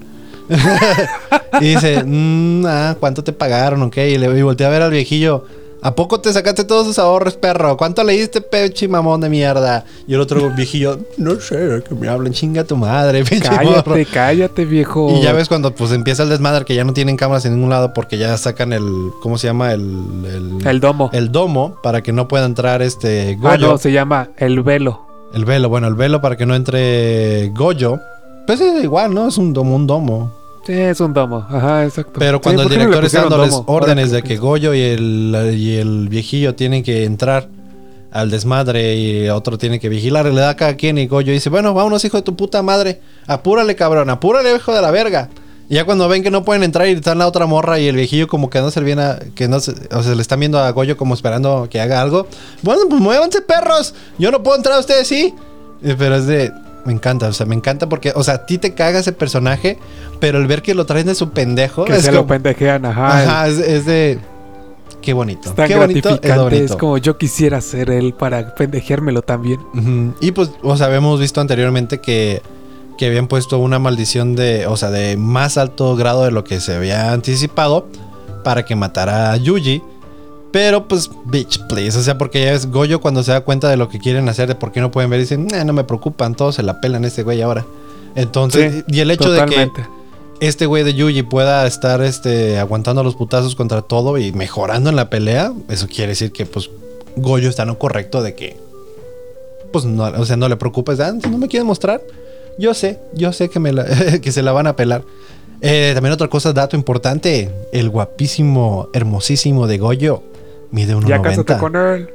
y 1.61 1.75
dice, 1.75 2.03
"Mm, 2.05 2.65
ah, 2.67 2.97
¿cuánto 2.99 3.23
te 3.23 3.33
pagaron? 3.33 3.83
Ok. 3.83 3.97
Y 3.99 4.19
le 4.19 4.39
y 4.39 4.43
volteé 4.43 4.67
a 4.67 4.71
ver 4.71 4.83
al 4.83 4.91
viejillo. 4.91 5.45
¿A 5.81 5.95
poco 5.95 6.21
te 6.21 6.33
sacaste 6.33 6.65
todos 6.65 6.87
sus 6.87 6.99
ahorros, 6.99 7.35
perro? 7.35 7.77
¿Cuánto 7.77 8.03
le 8.03 8.15
diste, 8.15 8.41
pechi 8.41 8.89
mamón 8.89 9.21
de 9.21 9.29
mierda? 9.29 9.85
Y 10.09 10.15
el 10.15 10.21
otro 10.21 10.51
viejillo, 10.51 10.99
no 11.17 11.39
sé, 11.41 11.83
que 11.89 11.95
me 11.95 12.09
hablen, 12.09 12.33
chinga 12.33 12.65
tu 12.65 12.77
madre, 12.77 13.25
pinche 13.29 13.51
morro". 13.51 13.85
Cállate, 13.85 14.07
cállate, 14.07 14.65
viejo. 14.65 15.11
Y 15.17 15.23
ya 15.23 15.33
ves 15.33 15.49
cuando 15.49 15.73
pues 15.75 15.93
empieza 15.93 16.25
el 16.25 16.31
desmadre 16.31 16.65
que 16.65 16.75
ya 16.75 16.83
no 16.85 16.93
tienen 16.93 17.17
cámaras 17.17 17.45
en 17.45 17.55
ningún 17.55 17.71
lado 17.71 17.95
porque 17.95 18.19
ya 18.19 18.37
sacan 18.37 18.73
el 18.73 18.83
¿cómo 19.23 19.39
se 19.39 19.47
llama? 19.47 19.73
el 19.73 19.81
el, 20.27 20.67
El 20.67 20.81
domo. 20.81 21.11
el 21.13 21.31
domo 21.31 21.77
para 21.83 22.03
que 22.03 22.13
no 22.13 22.27
pueda 22.27 22.45
entrar 22.47 22.83
este 22.83 23.37
ah, 23.43 23.51
Goyo. 23.53 23.69
no, 23.69 23.79
se 23.79 23.93
llama 23.93 24.31
el 24.37 24.63
velo. 24.63 25.07
El 25.33 25.45
velo, 25.45 25.69
bueno, 25.69 25.87
el 25.87 25.95
velo 25.95 26.21
para 26.21 26.37
que 26.37 26.47
no 26.47 26.55
entre 26.55 27.51
Goyo. 27.51 28.01
Pues 28.47 28.61
es 28.61 28.83
igual, 28.83 29.15
¿no? 29.15 29.29
Es 29.29 29.39
un 29.39 29.53
domo, 29.53 29.77
un 29.77 29.87
domo. 29.87 30.33
Sí, 30.69 30.75
es 30.75 31.01
un 31.01 31.15
domo. 31.15 31.47
Ajá, 31.49 31.87
exacto. 31.87 32.13
Pero 32.19 32.37
Sí, 32.37 32.43
cuando 32.43 32.61
el 32.61 32.69
¿por 32.69 32.77
qué 32.77 32.85
no 32.85 32.91
le 32.91 32.97
director 32.97 33.05
está 33.07 33.21
dándoles 33.23 33.53
domo? 33.53 33.65
Órdenes 33.69 34.11
de 34.11 34.23
que. 34.23 34.37
Goyo 34.37 34.75
y 34.75 34.83
el, 34.83 35.55
y 35.57 35.77
el 35.77 36.11
viejillo 36.11 36.55
tienen 36.55 36.83
que 36.83 37.05
entrar 37.05 37.49
al 38.11 38.31
desmadre 38.31 38.95
y 38.97 39.31
otro 39.31 39.57
tiene 39.57 39.81
que 39.81 39.89
vigilar, 39.89 40.27
le 40.27 40.39
da 40.39 40.51
a 40.51 40.57
cada 40.57 40.77
quien 40.77 40.99
y 40.99 41.07
Goyo 41.07 41.33
dice, 41.33 41.49
bueno, 41.49 41.73
vámonos 41.73 42.05
hijo 42.05 42.19
de 42.19 42.23
tu 42.23 42.37
puta 42.37 42.63
madre, 42.63 43.01
apúrale 43.27 43.77
cabrón, 43.77 44.11
apúrale 44.11 44.55
hijo 44.55 44.75
de 44.75 44.83
la 44.83 44.91
verga. 44.91 45.31
Y 45.71 45.77
ya 45.77 45.87
cuando 45.87 46.07
ven 46.07 46.23
que 46.23 46.31
no 46.31 46.45
pueden 46.45 46.63
entrar 46.63 46.87
y 46.87 46.93
están 46.93 47.17
la 47.17 47.27
otra 47.27 47.47
morra 47.47 47.79
y 47.79 47.89
el 47.89 47.97
viejillo 47.97 48.29
como 48.29 48.51
que 48.51 48.61
no 48.61 48.71
se 48.71 48.81
viene 48.83 49.03
a, 49.03 49.19
que 49.35 49.49
no 49.49 49.61
se, 49.61 49.73
o 49.91 50.03
sea, 50.03 50.15
le 50.15 50.21
están 50.21 50.41
viendo 50.41 50.59
a 50.59 50.71
Goyo 50.71 50.99
como 50.99 51.15
esperando 51.15 51.67
que 51.71 51.81
haga 51.81 52.03
algo. 52.03 52.27
Bueno, 52.61 52.83
pues 52.91 53.01
muévanse 53.01 53.41
perros, 53.41 53.95
yo 54.19 54.31
no 54.31 54.43
puedo 54.43 54.59
entrar, 54.59 54.79
ustedes 54.79 55.09
sí. 55.09 55.35
Eh, 55.83 55.97
Pero 55.99 56.17
es 56.17 56.27
de, 56.27 56.53
me 56.89 56.95
encanta, 56.95 57.29
o 57.29 57.33
sea, 57.33 57.47
me 57.47 57.55
encanta 57.55 57.89
porque, 57.89 58.13
o 58.17 58.25
sea, 58.25 58.35
a 58.35 58.47
ti 58.47 58.59
te 58.59 58.75
caga 58.75 58.99
ese 58.99 59.13
personaje, 59.13 59.79
pero 60.19 60.39
el 60.39 60.47
ver 60.49 60.63
que 60.63 60.75
lo 60.75 60.87
traen 60.87 61.07
de 61.07 61.15
su 61.15 61.31
pendejo 61.31 61.85
Que 61.85 61.93
es 61.97 62.03
se 62.03 62.09
como- 62.09 62.23
lo 62.23 62.27
pendejean, 62.27 62.85
ajá. 62.87 63.23
Ajá, 63.23 63.49
es, 63.49 63.59
es 63.59 63.85
de. 63.87 64.19
Qué 65.03 65.13
bonito. 65.13 65.51
Está 65.51 65.67
qué 65.67 65.77
bonito. 65.77 66.19
Es 66.51 66.75
como 66.75 66.99
yo 66.99 67.17
quisiera 67.19 67.61
ser 67.61 67.91
él 67.91 68.15
para 68.19 68.55
pendejeármelo 68.55 69.23
también. 69.23 69.61
Y 70.21 70.33
pues, 70.33 70.51
o 70.63 70.77
sea, 70.77 70.87
habíamos 70.87 71.21
visto 71.21 71.41
anteriormente 71.41 71.99
que, 72.01 72.43
que 72.99 73.07
habían 73.07 73.29
puesto 73.29 73.59
una 73.59 73.79
maldición 73.79 74.35
de, 74.35 74.67
o 74.67 74.77
sea, 74.77 74.91
de 74.91 75.17
más 75.17 75.57
alto 75.57 75.95
grado 75.95 76.25
de 76.25 76.31
lo 76.33 76.43
que 76.43 76.59
se 76.61 76.75
había 76.75 77.13
anticipado 77.13 77.87
para 78.43 78.65
que 78.65 78.75
matara 78.75 79.31
a 79.33 79.37
Yuji. 79.37 79.83
Pero 80.53 80.89
pues, 80.89 81.11
bitch, 81.27 81.59
please. 81.69 81.99
O 81.99 82.03
sea, 82.03 82.17
porque 82.17 82.43
ya 82.43 82.53
es 82.53 82.71
Goyo 82.71 83.01
cuando 83.01 83.23
se 83.23 83.33
da 83.33 83.41
cuenta 83.43 83.69
de 83.69 83.77
lo 83.77 83.89
que 83.89 83.99
quieren 83.99 84.29
hacer, 84.29 84.49
de 84.49 84.55
por 84.55 84.73
qué 84.73 84.81
no 84.81 84.91
pueden 84.91 85.11
ver, 85.11 85.21
dicen, 85.21 85.47
"Nah, 85.47 85.65
no 85.65 85.73
me 85.75 85.85
preocupan, 85.85 86.35
todos 86.35 86.55
se 86.55 86.63
la 86.63 86.81
pelan 86.81 87.05
este 87.05 87.23
güey 87.23 87.43
ahora. 87.43 87.67
Entonces, 88.15 88.73
Sí, 88.75 88.85
y 88.89 89.01
el 89.01 89.11
hecho 89.11 89.31
de 89.31 89.39
que 89.51 89.71
este 90.41 90.67
güey 90.67 90.85
de 90.85 90.95
Yuji 90.95 91.23
pueda 91.25 91.67
estar 91.67 92.01
este, 92.01 92.59
aguantando 92.59 93.03
los 93.05 93.15
putazos 93.15 93.55
contra 93.55 93.83
todo 93.83 94.17
y 94.19 94.33
mejorando 94.33 94.89
en 94.89 94.97
la 94.97 95.11
pelea, 95.11 95.53
eso 95.69 95.87
quiere 95.87 96.09
decir 96.13 96.33
que 96.33 96.47
pues 96.47 96.71
Goyo 97.17 97.49
está 97.51 97.63
en 97.63 97.69
lo 97.69 97.79
correcto 97.79 98.23
de 98.23 98.35
que 98.35 98.57
pues 99.73 99.85
no, 99.85 100.05
o 100.05 100.25
sea, 100.25 100.37
no 100.37 100.49
le 100.49 100.57
preocupes, 100.57 100.99
ah, 101.01 101.13
no 101.31 101.37
me 101.39 101.47
quieren 101.49 101.67
mostrar, 101.67 102.01
yo 102.59 102.73
sé, 102.73 102.99
yo 103.15 103.33
sé 103.35 103.51
que, 103.51 103.61
me 103.61 103.73
la- 103.73 103.85
que 104.23 104.33
se 104.33 104.43
la 104.43 104.53
van 104.53 104.67
a 104.67 104.77
pelar. 104.77 105.03
Eh, 105.61 105.91
también 105.95 106.13
otra 106.13 106.29
cosa, 106.29 106.53
dato 106.53 106.77
importante, 106.77 107.51
el 107.73 107.91
guapísimo, 107.91 108.89
hermosísimo 108.95 109.67
de 109.67 109.77
Goyo 109.79 110.23
mide 110.71 110.95
1.90. 110.97 111.07
Ya 111.09 111.23
cásate 111.23 111.57
con 111.59 111.77
él. 111.77 112.09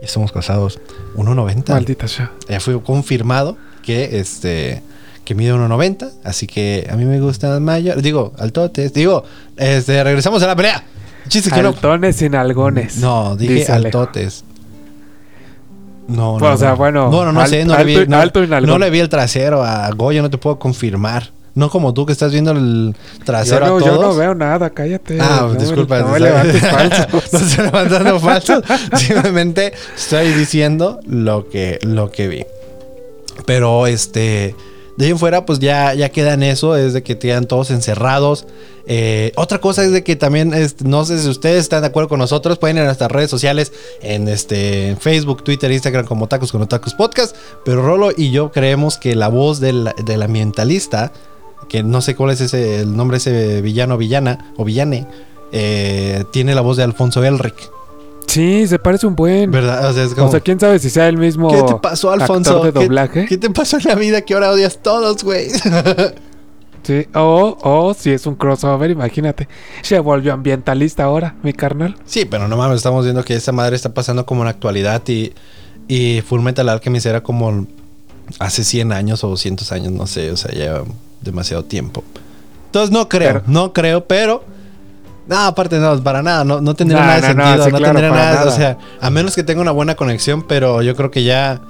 Ya 0.00 0.08
somos 0.08 0.32
casados. 0.32 0.80
1.90. 1.16 1.68
Maldita 1.70 2.08
sea. 2.08 2.32
Ya 2.48 2.60
fue 2.60 2.80
confirmado 2.82 3.56
que 3.82 4.18
este 4.20 4.82
que 5.24 5.36
mide 5.36 5.54
1.90, 5.54 6.10
así 6.24 6.48
que 6.48 6.88
a 6.90 6.96
mí 6.96 7.04
me 7.04 7.20
gustan 7.20 7.62
mayores, 7.64 8.02
digo, 8.02 8.32
altotes, 8.38 8.92
digo, 8.92 9.22
este 9.56 10.02
regresamos 10.02 10.42
a 10.42 10.48
la 10.48 10.56
pelea. 10.56 10.82
El 11.24 11.30
Chiste 11.30 11.50
que 11.52 11.62
no 11.62 11.68
Altones 11.68 12.16
sin 12.16 12.34
algones. 12.34 12.96
no, 12.96 13.36
dije 13.36 13.54
dice 13.54 13.72
altotes. 13.72 14.42
No, 16.08 16.36
Pues, 16.38 16.42
no. 16.50 16.54
o 16.54 16.58
sea, 16.58 16.70
no. 16.70 16.76
bueno, 16.76 17.10
No, 17.10 17.24
no, 17.24 17.32
no 17.32 17.40
al- 17.40 17.48
sé, 17.48 17.64
no 17.64 17.78
le 17.78 17.84
vi, 17.84 17.96
y- 17.98 18.06
no, 18.08 18.18
alto 18.18 18.42
y 18.42 18.48
no 18.48 18.78
le 18.78 18.90
vi 18.90 18.98
el 18.98 19.08
trasero 19.08 19.62
a 19.62 19.88
Goyo, 19.92 20.20
no 20.22 20.28
te 20.30 20.38
puedo 20.38 20.58
confirmar. 20.58 21.30
No 21.54 21.68
como 21.68 21.92
tú 21.92 22.06
que 22.06 22.12
estás 22.12 22.32
viendo 22.32 22.52
el 22.52 22.94
Yo 23.18 23.24
trasero 23.24 23.66
no, 23.66 23.76
a 23.76 23.80
yo 23.80 24.00
no 24.00 24.14
veo 24.14 24.34
nada, 24.34 24.70
cállate. 24.70 25.18
Ah, 25.20 25.48
No 25.52 25.54
disculpa. 25.60 26.00
No 26.00 26.08
me 26.08 26.20
levantes 26.20 26.60
falsos. 26.62 27.06
no 27.32 27.38
estoy 27.38 27.64
levantando 27.66 28.20
falsos. 28.20 28.64
Simplemente 28.96 29.72
estoy 29.94 30.32
diciendo 30.32 31.00
lo 31.06 31.48
que, 31.48 31.78
lo 31.82 32.10
que 32.10 32.28
vi. 32.28 32.46
Pero 33.46 33.86
este. 33.86 34.54
De 34.98 35.06
ahí 35.06 35.10
en 35.10 35.18
fuera, 35.18 35.46
pues 35.46 35.58
ya, 35.58 35.94
ya 35.94 36.10
queda 36.10 36.34
en 36.34 36.42
eso, 36.42 36.76
es 36.76 36.92
de 36.92 37.02
que 37.02 37.18
quedan 37.18 37.46
todos 37.46 37.70
encerrados. 37.70 38.44
Eh, 38.86 39.32
otra 39.36 39.58
cosa 39.58 39.82
es 39.84 39.90
de 39.90 40.04
que 40.04 40.16
también, 40.16 40.52
es- 40.52 40.82
no 40.84 41.06
sé 41.06 41.18
si 41.18 41.28
ustedes 41.30 41.60
están 41.60 41.80
de 41.80 41.86
acuerdo 41.86 42.10
con 42.10 42.18
nosotros, 42.18 42.58
pueden 42.58 42.76
ir 42.76 42.82
a 42.82 42.86
nuestras 42.86 43.10
redes 43.10 43.30
sociales, 43.30 43.72
en 44.02 44.28
este 44.28 44.94
Facebook, 45.00 45.44
Twitter, 45.44 45.72
Instagram, 45.72 46.04
como 46.04 46.28
Tacos 46.28 46.52
con 46.52 46.66
Tacos 46.68 46.92
Podcast. 46.92 47.34
Pero 47.64 47.80
Rolo 47.82 48.10
y 48.14 48.32
yo 48.32 48.52
creemos 48.52 48.98
que 48.98 49.14
la 49.16 49.28
voz 49.28 49.60
del, 49.60 49.90
del 50.04 50.20
ambientalista, 50.22 51.10
que 51.68 51.82
no 51.82 52.00
sé 52.00 52.14
cuál 52.14 52.30
es 52.30 52.40
ese, 52.40 52.80
el 52.80 52.96
nombre 52.96 53.16
ese 53.18 53.60
villano, 53.62 53.96
villana 53.98 54.52
o 54.56 54.64
villane, 54.64 55.06
eh, 55.52 56.24
tiene 56.32 56.54
la 56.54 56.60
voz 56.60 56.76
de 56.76 56.82
Alfonso 56.82 57.22
Elric. 57.24 57.54
Sí, 58.26 58.66
se 58.66 58.78
parece 58.78 59.06
un 59.06 59.14
buen. 59.14 59.50
¿Verdad? 59.50 59.90
O 59.90 59.92
sea, 59.92 60.04
es 60.04 60.14
como... 60.14 60.28
O 60.28 60.30
sea, 60.30 60.40
quién 60.40 60.58
sabe 60.58 60.78
si 60.78 60.88
sea 60.88 61.06
el 61.08 61.18
mismo 61.18 61.48
¿Qué 61.50 61.62
te 61.62 61.74
pasó, 61.74 62.10
Alfonso? 62.12 62.52
actor 62.56 62.72
de 62.72 62.72
¿Qué- 62.72 62.84
doblaje. 62.86 63.26
¿Qué, 63.26 63.36
te 63.36 63.50
pasó 63.50 63.76
en 63.76 63.84
la 63.84 63.94
vida 63.94 64.22
que 64.22 64.32
ahora 64.34 64.50
odias 64.50 64.78
todos, 64.82 65.22
güey? 65.22 65.48
Sí, 66.82 67.06
o, 67.14 67.56
o 67.62 67.94
si 67.94 68.10
es 68.10 68.26
un 68.26 68.34
crossover, 68.34 68.90
imagínate. 68.90 69.46
Se 69.82 70.00
volvió 70.00 70.32
ambientalista 70.32 71.04
ahora, 71.04 71.36
mi 71.44 71.52
carnal. 71.52 71.94
sí, 72.06 72.24
pero 72.24 72.48
no 72.48 72.56
mames, 72.56 72.78
estamos 72.78 73.04
viendo 73.04 73.24
que 73.24 73.34
esta 73.36 73.52
madre 73.52 73.76
está 73.76 73.94
pasando 73.94 74.26
como 74.26 74.40
en 74.42 74.46
la 74.46 74.50
actualidad 74.50 75.00
y, 75.06 75.32
y 75.86 76.22
Full 76.22 76.40
Metal 76.40 76.68
Alchemist 76.68 77.06
era 77.06 77.22
como 77.22 77.68
hace 78.40 78.64
100 78.64 78.90
años 78.92 79.22
o 79.22 79.28
200 79.28 79.70
años, 79.70 79.92
no 79.92 80.08
sé, 80.08 80.32
o 80.32 80.36
sea, 80.36 80.50
lleva 80.50 80.82
demasiado 81.22 81.64
tiempo. 81.64 82.02
Entonces 82.66 82.90
no 82.90 83.08
creo, 83.08 83.28
Pero- 83.34 83.42
no 83.46 83.72
creo, 83.72 84.04
pero... 84.04 84.44
No, 85.28 85.38
aparte 85.38 85.78
no, 85.78 86.02
para 86.02 86.20
nada, 86.22 86.44
no, 86.44 86.60
no 86.60 86.74
tendría 86.74 87.00
nada 87.00 87.14
de 87.20 87.20
no, 87.20 87.34
no, 87.34 87.44
sentido, 87.44 87.64
sí, 87.64 87.70
no, 87.72 87.78
claro, 87.78 87.94
tendría 87.94 88.10
para 88.10 88.24
nada, 88.24 88.42
o 88.42 88.44
nada. 88.46 88.56
sea, 88.56 88.78
a 89.00 89.10
menos 89.10 89.34
que 89.36 89.44
tenga 89.44 89.60
una 89.60 89.70
buena 89.70 89.94
conexión, 89.94 90.42
pero 90.42 90.82
yo 90.82 90.96
creo 90.96 91.10
que 91.12 91.22
ya 91.22 91.60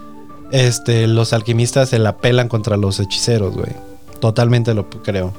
este, 0.52 1.06
los 1.06 1.32
alquimistas 1.34 1.90
se 1.90 1.98
la 1.98 2.16
pelan 2.16 2.48
contra 2.48 2.76
los 2.78 2.98
hechiceros, 2.98 3.54
güey. 3.54 3.70
Totalmente 4.20 4.72
lo 4.72 4.88
creo. 4.88 5.32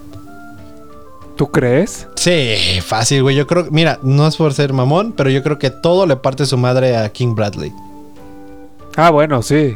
¿Tú 1.36 1.50
crees? 1.50 2.08
Sí, 2.16 2.56
fácil, 2.86 3.24
güey. 3.24 3.36
Yo 3.36 3.48
creo, 3.48 3.66
mira, 3.72 3.98
no 4.04 4.28
es 4.28 4.36
por 4.36 4.54
ser 4.54 4.74
mamón, 4.74 5.14
pero 5.18 5.32
yo 5.32 5.42
creo 5.42 5.58
que 5.58 5.72
todo 5.72 6.06
le 6.06 6.16
parte 6.16 6.46
su 6.46 6.58
madre 6.58 6.96
a 6.96 7.10
King 7.10 7.34
Bradley. 7.34 7.74
Ah, 8.96 9.10
bueno, 9.10 9.42
sí. 9.42 9.76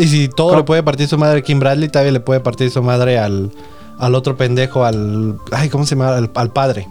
Y 0.00 0.08
si 0.08 0.28
todo 0.28 0.48
¿Cómo? 0.48 0.58
le 0.60 0.64
puede 0.64 0.82
partir 0.82 1.06
su 1.08 1.18
madre 1.18 1.38
a 1.40 1.42
King 1.42 1.58
Bradley, 1.60 1.88
también 1.88 2.14
le 2.14 2.20
puede 2.20 2.40
partir 2.40 2.70
su 2.70 2.82
madre 2.82 3.18
al, 3.18 3.50
al 3.98 4.14
otro 4.14 4.36
pendejo, 4.36 4.84
al. 4.84 5.36
Ay, 5.52 5.68
¿cómo 5.68 5.84
se 5.84 5.94
llama? 5.94 6.16
Al, 6.16 6.30
al 6.34 6.50
padre. 6.52 6.88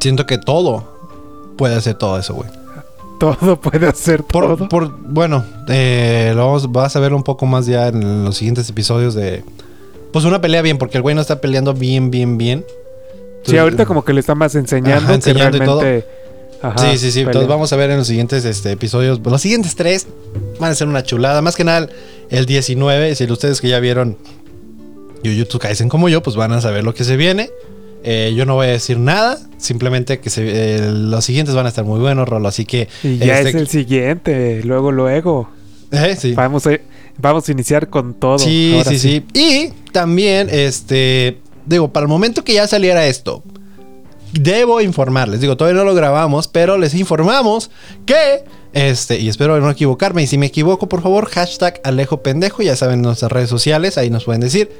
Siento 0.00 0.26
que 0.26 0.38
todo 0.38 0.84
puede 1.56 1.74
hacer 1.76 1.94
todo 1.94 2.18
eso, 2.18 2.34
güey. 2.34 2.48
Todo 3.18 3.60
puede 3.60 3.86
hacer 3.86 4.22
Por, 4.24 4.56
todo. 4.56 4.68
por- 4.68 4.96
bueno, 4.98 5.44
eh, 5.68 6.32
lo 6.34 6.46
vamos, 6.46 6.72
vas 6.72 6.96
a 6.96 7.00
ver 7.00 7.12
un 7.12 7.22
poco 7.22 7.44
más 7.44 7.66
ya 7.66 7.88
en 7.88 8.24
los 8.24 8.36
siguientes 8.36 8.68
episodios 8.70 9.14
de. 9.14 9.44
Pues 10.12 10.24
una 10.24 10.40
pelea 10.40 10.62
bien, 10.62 10.78
porque 10.78 10.96
el 10.96 11.02
güey 11.02 11.14
no 11.14 11.20
está 11.20 11.40
peleando 11.40 11.74
bien, 11.74 12.10
bien, 12.10 12.38
bien. 12.38 12.64
sí, 13.44 13.58
ahorita 13.58 13.84
como 13.86 14.04
que 14.04 14.12
le 14.14 14.20
está 14.20 14.34
más 14.34 14.54
enseñando, 14.54 15.04
Ajá, 15.04 15.14
enseñando 15.14 15.58
que 15.58 15.64
realmente... 15.64 16.06
Ajá, 16.62 16.92
sí, 16.92 16.98
sí, 16.98 17.10
sí. 17.12 17.20
Entonces 17.20 17.48
vamos 17.48 17.72
a 17.72 17.76
ver 17.76 17.90
en 17.90 17.98
los 17.98 18.06
siguientes 18.06 18.44
este, 18.44 18.72
episodios. 18.72 19.20
Los 19.24 19.40
siguientes 19.42 19.74
tres 19.76 20.06
van 20.58 20.72
a 20.72 20.74
ser 20.74 20.88
una 20.88 21.02
chulada. 21.02 21.40
Más 21.42 21.56
que 21.56 21.64
nada, 21.64 21.88
el 22.30 22.46
19. 22.46 23.14
Si 23.14 23.24
ustedes 23.24 23.60
que 23.60 23.68
ya 23.68 23.80
vieron 23.80 24.16
Jujutsu 25.24 25.58
Kaisen 25.58 25.88
como 25.88 26.08
yo, 26.08 26.22
pues 26.22 26.36
van 26.36 26.52
a 26.52 26.60
saber 26.60 26.84
lo 26.84 26.94
que 26.94 27.04
se 27.04 27.16
viene. 27.16 27.50
Eh, 28.02 28.32
yo 28.34 28.46
no 28.46 28.54
voy 28.54 28.66
a 28.68 28.70
decir 28.70 28.98
nada. 28.98 29.38
Simplemente 29.58 30.20
que 30.20 30.30
se- 30.30 30.76
eh, 30.76 30.90
los 30.90 31.24
siguientes 31.24 31.54
van 31.54 31.66
a 31.66 31.68
estar 31.68 31.84
muy 31.84 32.00
buenos, 32.00 32.28
Rolo. 32.28 32.48
Así 32.48 32.64
que. 32.64 32.88
Y 33.02 33.18
ya 33.18 33.38
este- 33.38 33.50
es 33.50 33.54
el 33.56 33.68
siguiente, 33.68 34.62
luego, 34.64 34.90
luego. 34.92 35.50
eh, 35.92 36.16
sí. 36.18 36.32
Vamos 36.34 36.66
a, 36.66 36.78
vamos 37.18 37.48
a 37.48 37.52
iniciar 37.52 37.88
con 37.90 38.14
todo. 38.14 38.38
Sí, 38.38 38.72
ahora 38.76 38.90
sí, 38.90 38.98
sí, 38.98 39.24
Y 39.34 39.68
también, 39.92 40.48
este, 40.50 41.38
digo, 41.66 41.92
para 41.92 42.04
el 42.04 42.08
momento 42.08 42.42
que 42.44 42.54
ya 42.54 42.66
saliera 42.66 43.06
esto, 43.06 43.42
debo 44.32 44.80
informarles, 44.80 45.40
digo, 45.40 45.56
todavía 45.56 45.78
no 45.78 45.84
lo 45.84 45.94
grabamos, 45.94 46.48
pero 46.48 46.78
les 46.78 46.94
informamos 46.94 47.70
que, 48.06 48.44
este, 48.72 49.18
y 49.18 49.28
espero 49.28 49.58
no 49.60 49.70
equivocarme, 49.70 50.22
y 50.22 50.26
si 50.26 50.38
me 50.38 50.46
equivoco, 50.46 50.88
por 50.88 51.02
favor, 51.02 51.28
hashtag 51.28 51.80
Alejo 51.84 52.22
Pendejo, 52.22 52.62
ya 52.62 52.76
saben, 52.76 52.96
en 52.96 53.02
nuestras 53.02 53.32
redes 53.32 53.50
sociales, 53.50 53.98
ahí 53.98 54.10
nos 54.10 54.24
pueden 54.24 54.40
decir. 54.40 54.70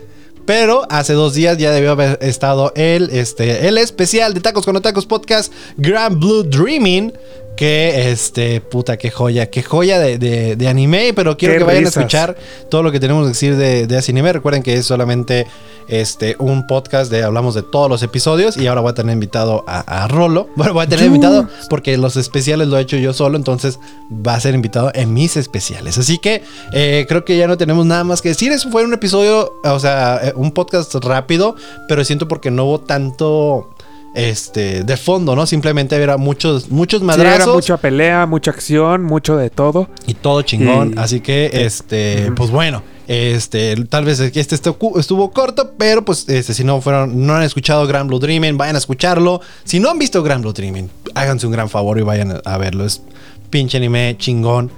Pero 0.46 0.86
hace 0.90 1.12
dos 1.12 1.34
días 1.34 1.58
ya 1.58 1.70
debió 1.70 1.92
haber 1.92 2.18
estado 2.22 2.72
el, 2.74 3.10
este, 3.10 3.68
el 3.68 3.78
especial 3.78 4.34
de 4.34 4.40
Tacos 4.40 4.64
con 4.64 4.80
Tacos 4.80 5.06
Podcast 5.06 5.52
Grand 5.76 6.18
Blue 6.18 6.42
Dreaming. 6.42 7.12
Que 7.60 8.10
este, 8.10 8.62
puta, 8.62 8.96
qué 8.96 9.10
joya, 9.10 9.50
qué 9.50 9.62
joya 9.62 9.98
de, 10.00 10.16
de- 10.16 10.56
de 10.56 10.66
anime. 10.68 11.12
Pero 11.14 11.36
quiero 11.36 11.52
Qué 11.54 11.58
que 11.58 11.64
vayan 11.64 11.82
risas. 11.82 11.98
a 11.98 12.00
escuchar 12.00 12.36
todo 12.70 12.82
lo 12.82 12.90
que 12.90 12.98
tenemos 13.00 13.24
que 13.24 13.28
decir 13.28 13.54
de, 13.56 13.86
de 13.86 13.98
ese 13.98 14.12
anime. 14.12 14.32
Recuerden 14.32 14.62
que 14.62 14.72
es 14.72 14.86
solamente 14.86 15.46
este, 15.86 16.36
un 16.38 16.66
podcast 16.66 17.10
de 17.12 17.22
hablamos 17.22 17.54
de 17.54 17.62
todos 17.62 17.90
los 17.90 18.02
episodios. 18.02 18.56
Y 18.56 18.66
ahora 18.66 18.80
voy 18.80 18.92
a 18.92 18.94
tener 18.94 19.12
invitado 19.12 19.62
a, 19.66 19.80
a 20.04 20.08
Rolo. 20.08 20.48
Bueno, 20.56 20.72
voy 20.72 20.84
a 20.84 20.88
tener 20.88 21.00
Yo. 21.04 21.14
invitado 21.14 21.48
porque 21.68 21.98
los 21.98 22.16
especiales 22.16 22.68
lo 22.68 22.78
he 22.78 22.80
hecho 22.80 22.96
yo 22.96 23.12
solo. 23.12 23.36
Entonces 23.36 23.78
va 24.10 24.36
a 24.36 24.40
ser 24.40 24.54
invitado 24.54 24.90
en 24.94 25.12
mis 25.12 25.36
especiales. 25.36 25.98
Así 25.98 26.16
que 26.16 26.42
eh, 26.72 27.04
creo 27.10 27.26
que 27.26 27.36
ya 27.36 27.46
no 27.46 27.58
tenemos 27.58 27.84
nada 27.84 28.04
más 28.04 28.22
que 28.22 28.30
decir. 28.30 28.52
Eso 28.52 28.70
fue 28.70 28.84
un 28.84 28.94
episodio, 28.94 29.52
o 29.64 29.78
sea, 29.78 30.18
eh, 30.22 30.32
un 30.34 30.52
podcast 30.52 30.94
rápido. 30.94 31.56
Pero 31.88 32.04
siento 32.06 32.26
porque 32.26 32.50
no 32.50 32.64
hubo 32.64 32.80
tanto. 32.80 33.68
Este, 34.14 34.82
de 34.82 34.96
fondo, 34.96 35.36
¿no? 35.36 35.46
Simplemente 35.46 35.94
era 35.96 36.16
muchos, 36.16 36.70
muchos 36.70 37.00
Sí, 37.00 37.06
madrazos. 37.06 37.44
era 37.44 37.52
mucha 37.52 37.76
pelea, 37.76 38.26
mucha 38.26 38.50
acción, 38.50 39.04
mucho 39.04 39.36
de 39.36 39.50
todo. 39.50 39.88
Y 40.06 40.14
todo 40.14 40.42
chingón. 40.42 40.94
Y- 40.96 40.98
Así 41.00 41.20
que, 41.20 41.50
este, 41.52 42.32
pues 42.36 42.50
bueno. 42.50 42.82
Este, 43.06 43.74
tal 43.88 44.04
vez 44.04 44.20
este 44.20 44.54
estuvo, 44.54 45.30
corto, 45.32 45.72
pero 45.76 46.04
pues 46.04 46.28
este, 46.28 46.54
si 46.54 46.62
no 46.62 46.80
fueron, 46.80 47.26
no 47.26 47.34
han 47.34 47.42
escuchado 47.42 47.84
Grand 47.88 48.08
Blue 48.08 48.20
Dreaming, 48.20 48.56
vayan 48.56 48.76
a 48.76 48.78
escucharlo. 48.78 49.40
Si 49.64 49.80
no 49.80 49.90
han 49.90 49.98
visto 49.98 50.22
Grand 50.22 50.42
Blue 50.42 50.52
Dreaming, 50.52 50.88
háganse 51.16 51.46
un 51.46 51.52
gran 51.52 51.68
favor 51.68 51.98
y 51.98 52.02
vayan 52.02 52.30
a, 52.30 52.40
a 52.44 52.56
verlo. 52.56 52.84
Es 52.84 53.02
pinche 53.50 53.78
anime 53.78 54.16
chingón. 54.18 54.70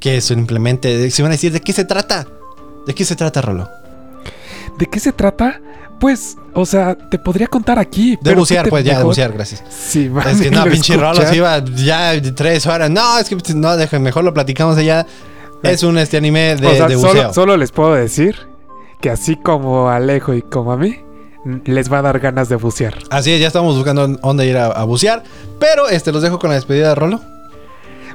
Que 0.00 0.20
simplemente 0.20 1.10
se 1.10 1.22
van 1.22 1.30
a 1.30 1.34
decir 1.34 1.52
de 1.52 1.60
qué 1.60 1.72
se 1.74 1.84
trata. 1.86 2.26
¿De 2.86 2.94
qué 2.94 3.04
se 3.06 3.16
trata, 3.16 3.40
Rolo? 3.42 3.68
¿De 4.78 4.86
qué 4.86 4.98
se 5.00 5.12
trata? 5.12 5.60
Pues, 6.00 6.36
o 6.54 6.66
sea, 6.66 6.94
te 6.96 7.18
podría 7.18 7.46
contar 7.46 7.78
aquí. 7.78 8.18
De 8.20 8.34
bucear, 8.34 8.64
¿qué 8.64 8.66
te- 8.66 8.70
pues 8.70 8.84
ya, 8.84 8.98
de 8.98 9.04
bucear, 9.04 9.32
gracias. 9.32 9.62
Sí, 9.70 10.10
Es 10.28 10.40
que 10.40 10.50
no, 10.50 10.64
pinche 10.70 10.94
Rolo 10.96 11.12
escuchar. 11.12 11.30
se 11.30 11.36
iba 11.36 11.58
ya 11.76 12.34
tres 12.34 12.66
horas. 12.66 12.90
No, 12.90 13.18
es 13.18 13.28
que 13.28 13.36
no, 13.54 13.76
dejen, 13.76 14.02
mejor 14.02 14.24
lo 14.24 14.34
platicamos 14.34 14.76
allá. 14.76 15.06
Es 15.62 15.82
un 15.82 15.96
este 15.96 16.18
anime 16.18 16.56
de, 16.56 16.66
o 16.66 16.74
sea, 16.74 16.86
de 16.88 16.96
buceo. 16.96 17.10
solo, 17.14 17.32
solo 17.32 17.56
les 17.56 17.72
puedo 17.72 17.94
decir 17.94 18.36
que 19.00 19.08
así 19.08 19.36
como 19.36 19.88
Alejo 19.88 20.34
y 20.34 20.42
como 20.42 20.72
a 20.72 20.76
mí, 20.76 20.98
les 21.64 21.90
va 21.90 21.98
a 21.98 22.02
dar 22.02 22.18
ganas 22.20 22.48
de 22.50 22.56
bucear. 22.56 22.94
Así 23.10 23.32
es, 23.32 23.40
ya 23.40 23.46
estamos 23.46 23.74
buscando 23.74 24.06
dónde 24.08 24.46
ir 24.46 24.58
a, 24.58 24.66
a 24.66 24.84
bucear. 24.84 25.22
Pero 25.58 25.88
este 25.88 26.12
los 26.12 26.20
dejo 26.22 26.38
con 26.38 26.50
la 26.50 26.56
despedida 26.56 26.88
de 26.90 26.94
Rolo. 26.96 27.20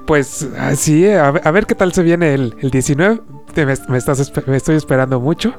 Pues 0.05 0.47
así, 0.59 1.07
a, 1.07 1.31
ver- 1.31 1.41
a 1.47 1.51
ver 1.51 1.65
qué 1.65 1.75
tal 1.75 1.93
se 1.93 2.01
viene 2.03 2.33
el, 2.33 2.55
el 2.61 2.71
19. 2.71 3.21
Te- 3.53 3.65
Me, 3.65 3.73
me 3.87 3.97
estás, 3.97 4.31
me 4.47 4.57
estoy 4.57 4.75
esperando 4.75 5.19
mucho. 5.19 5.53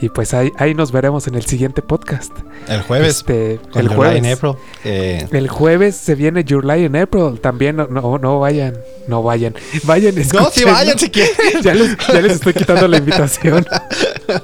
Y 0.00 0.10
pues 0.10 0.34
ahí, 0.34 0.52
ahí 0.58 0.74
nos 0.74 0.92
veremos 0.92 1.26
en 1.26 1.36
el 1.36 1.46
siguiente 1.46 1.80
podcast. 1.80 2.30
El 2.68 2.82
jueves. 2.82 3.16
Este, 3.18 3.58
con 3.72 3.80
el 3.80 3.88
July 3.88 3.96
jueves. 3.96 4.18
in 4.18 4.26
April. 4.32 4.52
Eh, 4.84 5.26
El 5.32 5.48
jueves 5.48 5.96
se 5.96 6.14
viene 6.14 6.44
July 6.46 6.84
en 6.84 6.96
April. 6.96 7.40
También 7.40 7.76
no, 7.76 7.86
no, 7.86 8.18
no 8.18 8.38
vayan. 8.38 8.76
No 9.08 9.22
vayan. 9.22 9.54
Vayan, 9.84 10.14
no, 10.34 10.50
si 10.50 10.64
vayan 10.64 10.98
si 10.98 11.08
quieren. 11.10 11.32
Ya 11.62 11.74
les, 11.74 11.96
ya 11.96 12.20
les 12.20 12.32
estoy 12.32 12.52
quitando 12.52 12.86
la 12.88 12.98
invitación. 12.98 13.64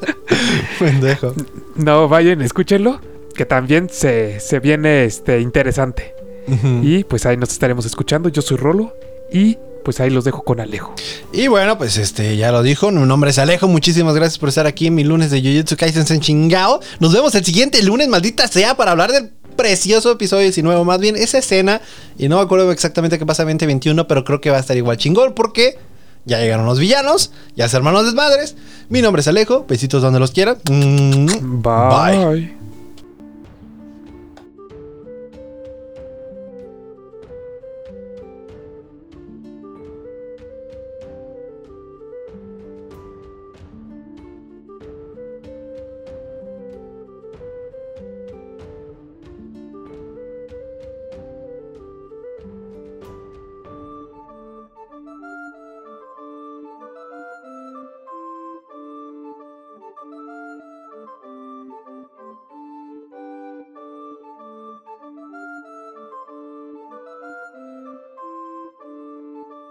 Pendejo. 0.79 1.35
No, 1.77 2.09
vayan, 2.09 2.41
escúchenlo. 2.43 3.01
Que 3.35 3.47
también 3.47 3.89
se, 3.91 4.41
se 4.41 4.61
viene 4.61 5.05
este, 5.05 5.41
interesante. 5.41 6.15
Y 6.83 7.05
pues 7.05 7.25
ahí 7.25 7.37
nos 7.37 7.51
estaremos 7.53 7.87
escuchando. 7.87 8.29
Yo 8.29 8.43
soy 8.43 8.57
Rolo. 8.57 8.95
Y 9.33 9.59
pues 9.83 10.01
ahí 10.01 10.11
los 10.11 10.25
dejo 10.25 10.43
con 10.43 10.61
Alejo. 10.61 10.95
Y 11.33 11.49
bueno, 11.49 11.79
pues 11.79 11.97
este, 11.97 12.37
ya 12.37 12.53
lo 12.53 12.63
dijo. 12.63 12.91
Mi 12.91 13.07
nombre 13.07 13.31
es 13.31 13.39
Alejo. 13.39 13.69
Muchísimas 13.69 14.15
gracias 14.15 14.39
por 14.39 14.49
estar 14.49 14.67
aquí 14.67 14.87
en 14.87 14.95
mi 14.95 15.05
lunes 15.05 15.31
de 15.31 15.41
Jujutsu 15.41 15.77
Kaisen 15.77 16.05
en 16.09 16.21
chingao. 16.21 16.81
Nos 17.01 17.13
vemos 17.13 17.35
el 17.35 17.45
siguiente 17.45 17.83
lunes, 17.83 18.09
maldita 18.09 18.49
sea, 18.49 18.77
para 18.77 18.93
hablar 18.93 19.13
del 19.13 19.31
precioso 19.57 20.13
episodio 20.13 20.43
19. 20.43 20.85
Más 20.85 21.01
bien, 21.01 21.17
esa 21.17 21.39
escena. 21.39 21.81
Y 22.19 22.29
no 22.29 22.37
me 22.37 22.43
acuerdo 22.43 22.71
exactamente 22.73 23.19
qué 23.19 23.27
pasa 23.27 23.43
en 23.43 23.49
2021, 23.49 24.07
pero 24.07 24.25
creo 24.25 24.41
que 24.41 24.51
va 24.51 24.57
a 24.57 24.61
estar 24.61 24.77
igual 24.77 24.97
chingón 24.97 25.35
porque. 25.35 25.79
Ya 26.25 26.39
llegaron 26.39 26.67
los 26.67 26.79
villanos, 26.79 27.33
ya 27.57 27.69
se 27.69 27.77
hermanos 27.77 28.05
desmadres. 28.05 28.55
Mi 28.89 29.03
nombre 29.03 29.23
es 29.23 29.27
Alejo, 29.27 29.67
besitos 29.69 30.03
donde 30.03 30.21
los 30.21 30.31
quieran. 30.31 30.57
Mm, 30.71 31.63
Bye. 31.63 32.62